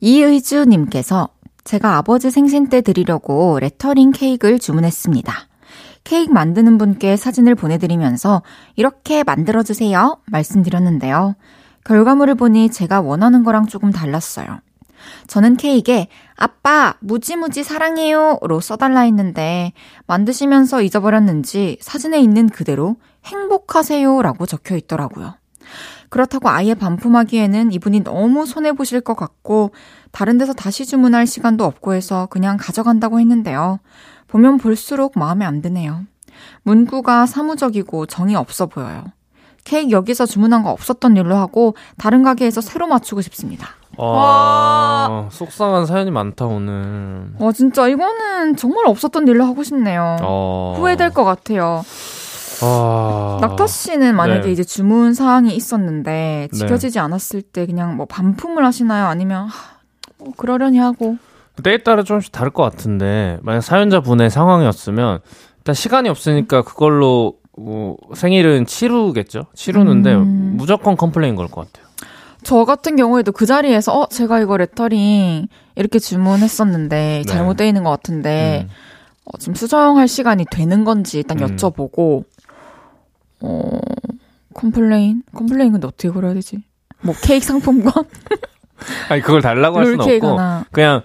[0.02, 1.30] 이의주님께서
[1.64, 5.34] 제가 아버지 생신 때 드리려고 레터링 케이크를 주문했습니다.
[6.04, 8.44] 케이크 만드는 분께 사진을 보내드리면서
[8.76, 11.36] 이렇게 만들어주세요 말씀드렸는데요.
[11.86, 14.60] 결과물을 보니 제가 원하는 거랑 조금 달랐어요.
[15.28, 19.72] 저는 케이크에 아빠 무지무지 사랑해요로 써달라 했는데
[20.08, 25.36] 만드시면서 잊어버렸는지 사진에 있는 그대로 행복하세요 라고 적혀 있더라고요.
[26.10, 29.72] 그렇다고 아예 반품하기에는 이분이 너무 손해보실 것 같고,
[30.12, 33.80] 다른 데서 다시 주문할 시간도 없고 해서 그냥 가져간다고 했는데요.
[34.28, 36.02] 보면 볼수록 마음에 안 드네요.
[36.64, 39.06] 문구가 사무적이고 정이 없어 보여요.
[39.64, 43.70] 케이크 여기서 주문한 거 없었던 일로 하고, 다른 가게에서 새로 맞추고 싶습니다.
[43.98, 47.32] 아, 속상한 사연이 많다, 오늘.
[47.40, 50.18] 와, 진짜 이거는 정말 없었던 일로 하고 싶네요.
[50.22, 50.76] 어.
[50.78, 51.84] 후회될 것 같아요.
[52.62, 53.38] 아.
[53.42, 54.52] 낙타 씨는 만약에 네.
[54.52, 56.58] 이제 주문 사항이 있었는데 네.
[56.58, 59.06] 지켜지지 않았을 때 그냥 뭐 반품을 하시나요?
[59.08, 59.78] 아니면 하,
[60.18, 61.18] 뭐 그러려니 하고
[61.62, 65.20] 때에 따라 조금씩 다를 것 같은데, 만약 사연자 분의 상황이었으면,
[65.58, 69.46] 일단 시간이 없으니까 그걸로, 뭐, 생일은 치르겠죠?
[69.54, 70.56] 치르는데, 음.
[70.58, 71.88] 무조건 complain 걸 것 같아요.
[72.42, 77.32] 저 같은 경우에도 그 자리에서 어 제가 이거 레터링 이렇게 주문했었는데 네.
[77.32, 78.70] 잘못되어 있는 것 같은데 음.
[79.26, 81.56] 어, 지금 수정할 시간이 되는 건지 일단 음.
[81.56, 82.26] 여쭤보고
[83.44, 83.80] 어
[84.54, 86.64] complain complain 근데 어떻게 걸어야 되지?
[87.02, 87.92] 뭐 케이크 상품권
[89.10, 90.38] 아니, 그걸 달라고 할 수는 없고,
[90.72, 91.02] 그냥,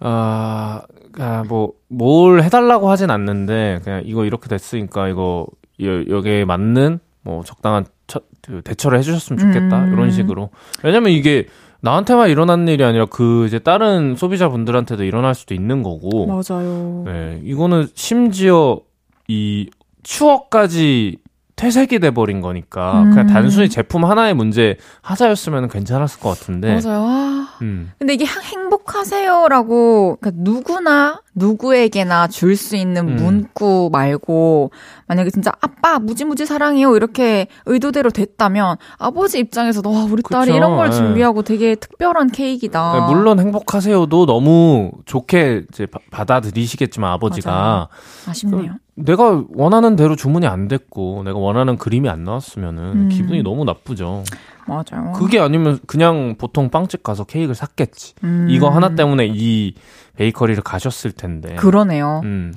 [0.00, 0.82] 아,
[1.18, 5.46] 아, 뭐, 뭘 해달라고 하진 않는데, 그냥 이거 이렇게 됐으니까 이거,
[5.82, 9.84] 여, 여기에 맞는, 뭐, 적당한 처, 그 대처를 해주셨으면 좋겠다.
[9.84, 9.92] 음.
[9.92, 10.50] 이런 식으로.
[10.82, 11.46] 왜냐면 이게,
[11.82, 16.26] 나한테만 일어난 일이 아니라 그 이제 다른 소비자분들한테도 일어날 수도 있는 거고.
[16.26, 17.04] 맞아요.
[17.06, 18.80] 네, 이거는 심지어
[19.28, 19.70] 이
[20.02, 21.16] 추억까지
[21.60, 23.10] 퇴색이 돼버린 거니까 음.
[23.10, 26.80] 그냥 단순히 제품 하나의 문제 하자였으면 괜찮았을 것 같은데.
[26.82, 27.04] 맞아요.
[27.06, 27.48] 아.
[27.60, 27.92] 음.
[27.98, 33.16] 근데 이게 행- 행복하세요라고 그러니까 누구나 누구에게나 줄 수 있는 음.
[33.16, 34.70] 문구 말고
[35.08, 40.76] 만약에 진짜 아빠 무지무지 사랑해요 이렇게 의도대로 됐다면 아버지 입장에서도 와 우리 딸이 그쵸, 이런
[40.76, 40.90] 걸 예.
[40.92, 42.92] 준비하고 되게 특별한 케이크다.
[43.08, 47.86] 네, 물론 행복하세요도 너무 좋게 이제 바- 받아들이시겠지만 아버지가 맞아요.
[48.28, 48.74] 아쉽네요.
[48.94, 53.08] 내가 원하는 대로 주문이 안 됐고 내가 원하는 그림이 안 나왔으면은 음.
[53.08, 54.24] 기분이 너무 나쁘죠.
[54.66, 55.12] 맞아요.
[55.16, 58.14] 그게 아니면 그냥 보통 빵집 가서 케이크를 샀겠지.
[58.24, 58.46] 음.
[58.50, 59.74] 이거 하나 때문에 이
[60.16, 61.54] 베이커리를 가셨을 텐데.
[61.56, 62.20] 그러네요.
[62.24, 62.54] 음,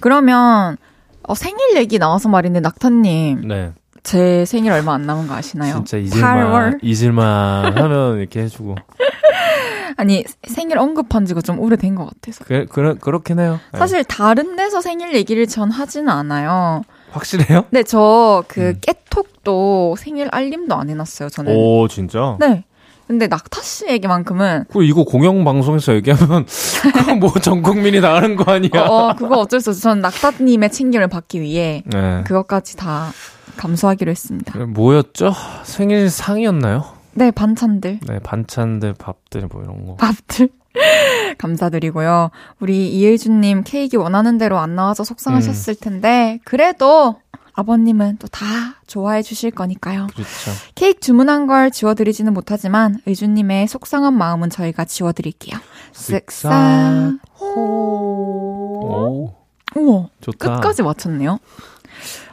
[0.00, 0.76] 그러면
[1.22, 3.72] 어, 생일 얘기 나와서 말인데 낙타님 네.
[4.02, 5.74] 제 생일 얼마 안 남은 거 아시나요?
[5.74, 6.78] 진짜 잊을만 8월?
[6.82, 8.76] 잊을만 하면 이렇게 해주고
[9.96, 12.44] 아니 생일 언급한 지가 좀 오래된 것 같아서.
[12.44, 13.60] 그, 그 그렇긴 해요.
[13.72, 13.78] 네.
[13.78, 16.82] 사실 다른 데서 생일 얘기를 전 하지는 않아요.
[17.14, 17.62] 확실해요?
[17.70, 18.78] 근데 저그 음.
[18.80, 21.28] 깨톡도 생일 알림도 안 해놨어요.
[21.28, 21.54] 저는.
[21.56, 22.36] 오 진짜.
[22.40, 22.64] 네.
[23.06, 26.46] 근데 낙타 씨 얘기만큼은 그 이거 공영 방송에서 얘기하면
[26.94, 28.82] 그거 뭐전 국민이 다 아는 거 아니야?
[28.86, 29.80] 어, 어, 그거 어쩔 수 없어.
[29.80, 32.22] 전 낙타님의 챙김을 받기 위해 네.
[32.26, 33.10] 그것까지 다
[33.58, 34.58] 감수하기로 했습니다.
[34.58, 35.32] 뭐였죠?
[35.64, 36.84] 생일 상이었나요?
[37.12, 39.96] 네, 반찬들, 네 반찬들, 밥들 뭐 이런 거.
[39.96, 40.48] 밥들
[41.38, 42.30] 감사드리고요.
[42.60, 47.16] 우리 이혜준님 케이크 원하는 대로 안 나와서 속상하셨을 텐데 그래도
[47.56, 48.46] 아버님은 또 다
[48.88, 50.08] 좋아해 주실 거니까요.
[50.12, 50.50] 그렇죠.
[50.74, 55.56] 케이크 주문한 걸 지워드리지는 못하지만 의주님의 속상한 마음은 저희가 지워드릴게요.
[55.92, 59.32] 쓱싹 오
[59.76, 60.56] 우와 좋다.
[60.56, 61.38] 끝까지 맞췄네요.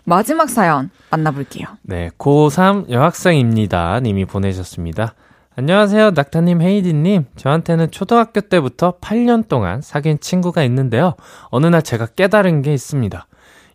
[0.04, 1.68] 마지막 사연 만나볼게요.
[1.84, 4.00] 네, 고3 여학생입니다.
[4.00, 5.14] 님이 보내셨습니다.
[5.56, 7.26] 안녕하세요, 낙타님, 헤이디님.
[7.36, 11.16] 저한테는 초등학교 때부터 8년 동안 사귄 친구가 있는데요.
[11.50, 13.28] 어느 날 제가 깨달은 게 있습니다.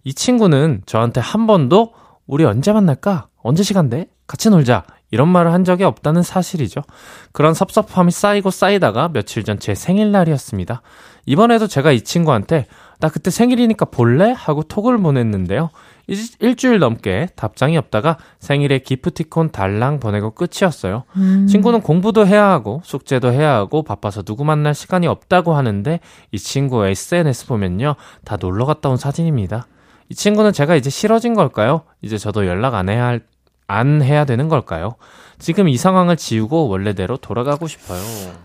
[0.04, 1.92] 이 친구는 저한테 한 번도
[2.26, 3.28] 우리 언제 만날까?
[3.42, 4.06] 언제 시간 돼?
[4.26, 4.84] 같이 놀자.
[5.10, 6.80] 이런 말을 한 적이 없다는 사실이죠.
[7.32, 10.80] 그런 섭섭함이 쌓이고 쌓이다가 며칠 전 제 생일날이었습니다.
[11.26, 12.66] 이번에도 제가 이 친구한테
[13.00, 14.32] 나 그때 생일이니까 볼래?
[14.34, 15.70] 하고 톡을 보냈는데요.
[16.08, 21.04] 일, 일주일 넘게 답장이 없다가 생일에 기프티콘 달랑 보내고 끝이었어요.
[21.48, 26.00] 친구는 공부도 해야 하고 숙제도 해야 하고 바빠서 누구 만날 시간이 없다고 하는데
[26.30, 27.96] 이 친구 SNS 보면요.
[28.24, 29.66] 다 놀러 갔다 온 사진입니다.
[30.08, 31.82] 이 친구는 제가 이제 싫어진 걸까요?
[32.02, 33.22] 이제 저도 연락 안 해야 할,
[33.66, 34.94] 안 해야 되는 걸까요?
[35.38, 38.00] 지금 이 상황을 지우고 원래대로 돌아가고 싶어요.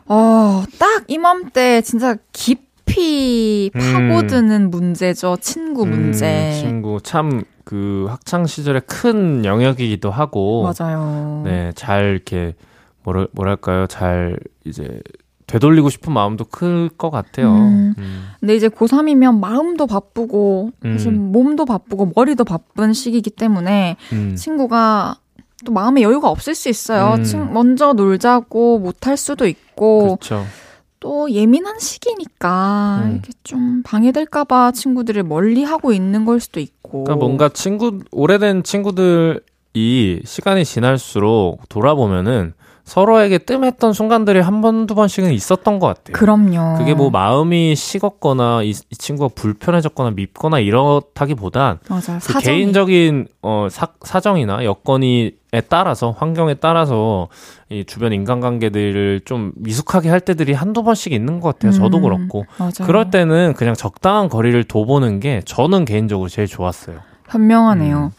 [0.07, 4.09] 어, 딱 이맘때 진짜 깊이 음.
[4.09, 5.37] 파고드는 문제죠.
[5.39, 6.49] 친구 문제.
[6.49, 11.41] 음, 친구 참 그 학창 시절에 큰 영역이기도 하고 맞아요.
[11.45, 12.53] 네, 잘 이렇게
[13.03, 13.87] 뭐랄 뭐랄까요?
[13.87, 14.99] 잘 이제
[15.47, 17.47] 되돌리고 싶은 마음도 클 것 같아요.
[17.53, 17.93] 음.
[17.97, 18.23] 음.
[18.41, 21.31] 근데 이제 고3이면 마음도 바쁘고, 사실 음.
[21.31, 24.35] 몸도 바쁘고, 머리도 바쁜 시기이기 때문에 음.
[24.35, 25.15] 친구가
[25.65, 27.15] 또 마음에 여유가 없을 수 있어요.
[27.19, 27.23] 음.
[27.23, 30.45] 친- 먼저 놀자고 못할 수도 있고, 그렇죠.
[31.01, 33.11] 또 예민한 시기니까 음.
[33.13, 37.03] 이렇게 좀 방해될까봐 친구들을 멀리 하고 있는 걸 수도 있고.
[37.03, 45.31] 그러니까 뭔가 친구 오래된 친구들이 시간이 지날수록 돌아보면은 서로에게 뜸했던 순간들이 한 번, 두 번씩은
[45.33, 46.13] 있었던 것 같아요.
[46.13, 46.77] 그럼요.
[46.77, 52.19] 그게 뭐 마음이 식었거나 이, 이 친구가 불편해졌거나 밉거나 이렇다기보단 맞아요.
[52.21, 52.43] 그 사정이.
[52.43, 57.27] 개인적인 어 사, 사정이나 여건이 에 따라서 환경에 따라서
[57.69, 61.73] 이 주변 인간관계들을 좀 미숙하게 할 때들이 한두 번씩 있는 것 같아요.
[61.73, 62.71] 저도 음, 그렇고 맞아요.
[62.85, 66.99] 그럴 때는 그냥 적당한 거리를 둬보는 게 저는 개인적으로 제일 좋았어요.
[67.27, 67.97] 현명하네요.
[67.97, 68.09] 음.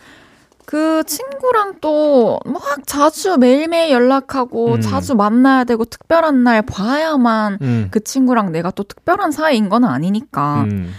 [0.66, 4.80] 그 친구랑 또 막 자주 매일매일 연락하고 음.
[4.80, 7.88] 자주 만나야 되고 특별한 날 봐야만 음.
[7.90, 10.92] 그 친구랑 내가 또 특별한 사이인 건 아니니까 음.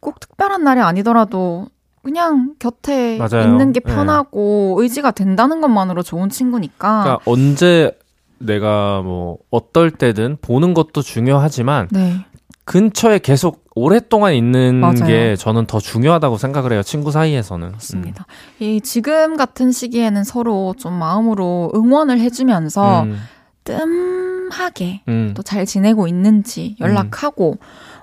[0.00, 1.68] 꼭 특별한 날이 아니더라도
[2.02, 3.46] 그냥 곁에 맞아요.
[3.46, 3.94] 있는 게 네.
[3.94, 7.02] 편하고 의지가 된다는 것만으로 좋은 친구니까.
[7.02, 7.96] 그러니까 언제
[8.38, 12.24] 내가 뭐 어떨 때든 보는 것도 중요하지만 네.
[12.64, 15.06] 근처에 계속 오랫동안 있는 맞아요.
[15.06, 16.82] 게 저는 더 중요하다고 생각을 해요.
[16.82, 17.72] 친구 사이에서는.
[17.72, 18.26] 맞습니다.
[18.58, 23.18] 이 지금 같은 시기에는 서로 좀 마음으로 응원을 해주면서 음,
[23.64, 27.56] 뜸하게 음, 또잘 지내고 있는지 연락하고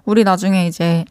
[0.05, 1.05] 우리 나중에 이제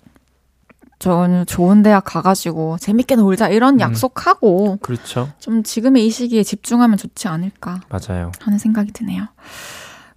[0.99, 3.81] 저 좋은 대학 가가지고 재밌게 놀자 이런 음.
[3.81, 5.29] 약속하고 그렇죠.
[5.39, 8.33] 좀 지금의 이 시기에 집중하면 좋지 않을까 맞아요.
[8.41, 9.27] 하는 생각이 드네요.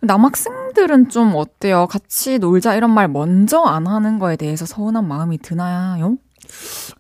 [0.02, 1.88] 남학생들은 좀 어때요?
[1.88, 6.18] 같이 놀자 이런 말 먼저 안 하는 거에 대해서 서운한 마음이 드나요?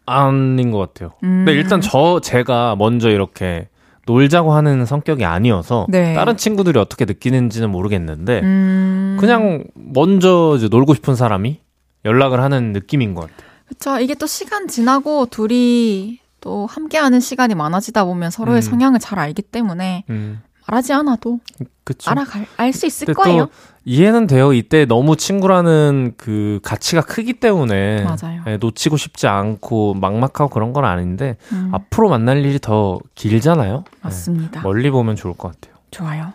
[0.05, 1.11] 아닌 것 같아요.
[1.23, 1.45] 음.
[1.45, 3.69] 근데 일단 저 제가 먼저 이렇게
[4.07, 6.13] 놀자고 하는 성격이 아니어서 네.
[6.13, 9.17] 다른 친구들이 어떻게 느끼는지는 모르겠는데 음.
[9.19, 11.59] 그냥 먼저 이제 놀고 싶은 사람이
[12.05, 13.46] 연락을 하는 느낌인 것 같아요.
[13.67, 13.99] 그쵸.
[13.99, 18.61] 이게 또 시간 지나고 둘이 또 함께하는 시간이 많아지다 보면 서로의 음.
[18.61, 21.39] 성향을 잘 알기 때문에 음, 말하지 않아도
[21.83, 22.11] 그쵸.
[22.11, 23.45] 알아갈 알 수 있을 거예요.
[23.45, 23.51] 또
[23.85, 24.51] 이해는 돼요.
[24.53, 28.41] 이때 너무 친구라는 그 가치가 크기 때문에 맞아요.
[28.47, 33.83] 예, 놓치고 싶지 않고 막막하고 그런 건 아닌데 음, 앞으로 만날 일이 더 길잖아요.
[33.87, 34.61] 예, 맞습니다.
[34.61, 35.75] 멀리 보면 좋을 것 같아요.
[35.91, 36.33] 좋아요.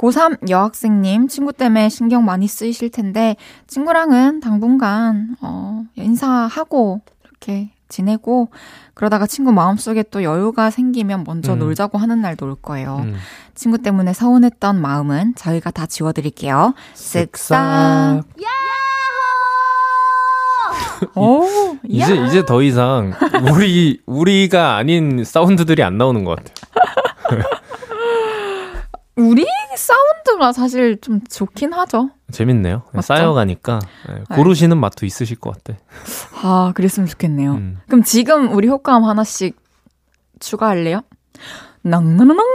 [0.00, 3.36] 고3 여학생님 친구 때문에 신경 많이 쓰이실 텐데
[3.66, 8.48] 친구랑은 당분간 어, 인사하고 이렇게 지내고
[8.94, 11.58] 그러다가 친구 마음속에 또 여유가 생기면 먼저 음.
[11.58, 13.00] 놀자고 하는 날도 올 거예요.
[13.02, 13.16] 음.
[13.54, 16.72] 친구 때문에 서운했던 마음은 저희가 다 지워드릴게요.
[16.94, 18.24] 쓱싹.
[21.14, 21.46] 오,
[21.88, 22.26] 이제 야.
[22.26, 23.12] 이제 더 이상
[23.50, 27.42] 우리 우리가 아닌 사운드들이 안 나오는 것 같아요.
[29.16, 29.46] 우리
[29.76, 32.10] 사운드가 사실 좀 좋긴 하죠.
[32.32, 32.82] 재밌네요.
[32.92, 33.06] 맞죠?
[33.06, 35.78] 쌓여가니까 예, 고르시는 맛도 있으실 것 같아.
[36.42, 37.52] 아, 그랬으면 좋겠네요.
[37.52, 37.78] 음.
[37.88, 39.56] 그럼 지금 우리 효과음 하나씩
[40.40, 41.02] 추가할래요?
[41.82, 42.46] 낭낭낭낭낭.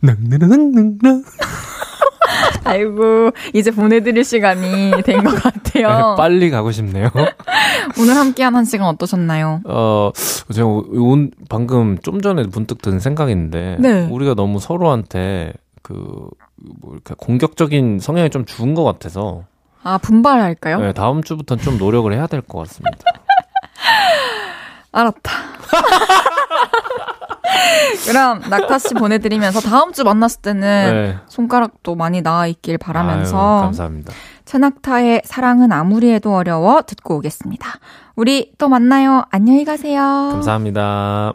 [0.00, 1.24] 낭낭낭낭낭.
[2.64, 5.88] 아이고, 이제 보내드릴 시간이 된 것 같아요.
[5.88, 7.10] 네, 빨리 가고 싶네요.
[8.00, 9.60] 오늘 함께한 한 시간 어떠셨나요?
[9.64, 10.10] 어,
[10.52, 14.06] 제가 온, 방금 좀 전에 문득 든 생각인데, 네.
[14.06, 15.52] 우리가 너무 서로한테
[15.84, 16.28] 그,
[16.80, 19.44] 뭐 이렇게 공격적인 성향이 좀 죽은 것 같아서,
[19.82, 20.80] 아, 분발할까요?
[20.80, 22.96] 네, 다음 주부터는 좀 노력을 해야 될 것 같습니다.
[24.92, 25.30] 알았다.
[28.06, 31.18] 그럼 낙타 씨 보내드리면서 다음 주 만났을 때는 네.
[31.26, 34.12] 손가락도 많이 나와 있길 아유, 바라면서 감사합니다.
[34.46, 37.68] 최낙타의 사랑은 아무리 해도 어려워 듣고 오겠습니다.
[38.16, 39.24] 우리 또 만나요.
[39.30, 40.00] 안녕히 가세요.
[40.32, 41.34] 감사합니다.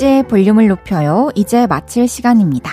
[0.00, 1.30] 헤이즈의 볼륨을 높여요.
[1.34, 2.70] 이제 마칠 시간입니다.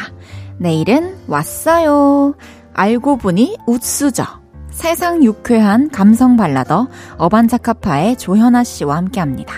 [0.57, 2.35] 내일은 왔어요.
[2.73, 4.23] 알고 보니 웃수저.
[4.71, 9.53] 세상 유쾌한 감성 발라더 어반자카파의 조현아 씨와 함께 합니다.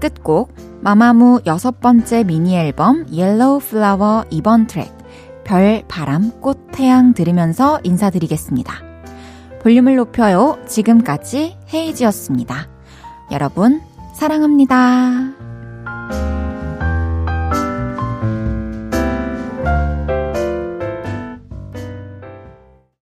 [0.00, 4.96] 끝곡 마마무 여섯 번째 미니 앨범 옐로우 플라워 2번 트랙
[5.44, 8.74] 별, 바람, 꽃, 태양 들으면서 인사드리겠습니다.
[9.62, 10.58] 볼륨을 높여요.
[10.66, 12.68] 지금까지 헤이즈였습니다.
[13.30, 13.80] 여러분,
[14.14, 15.34] 사랑합니다.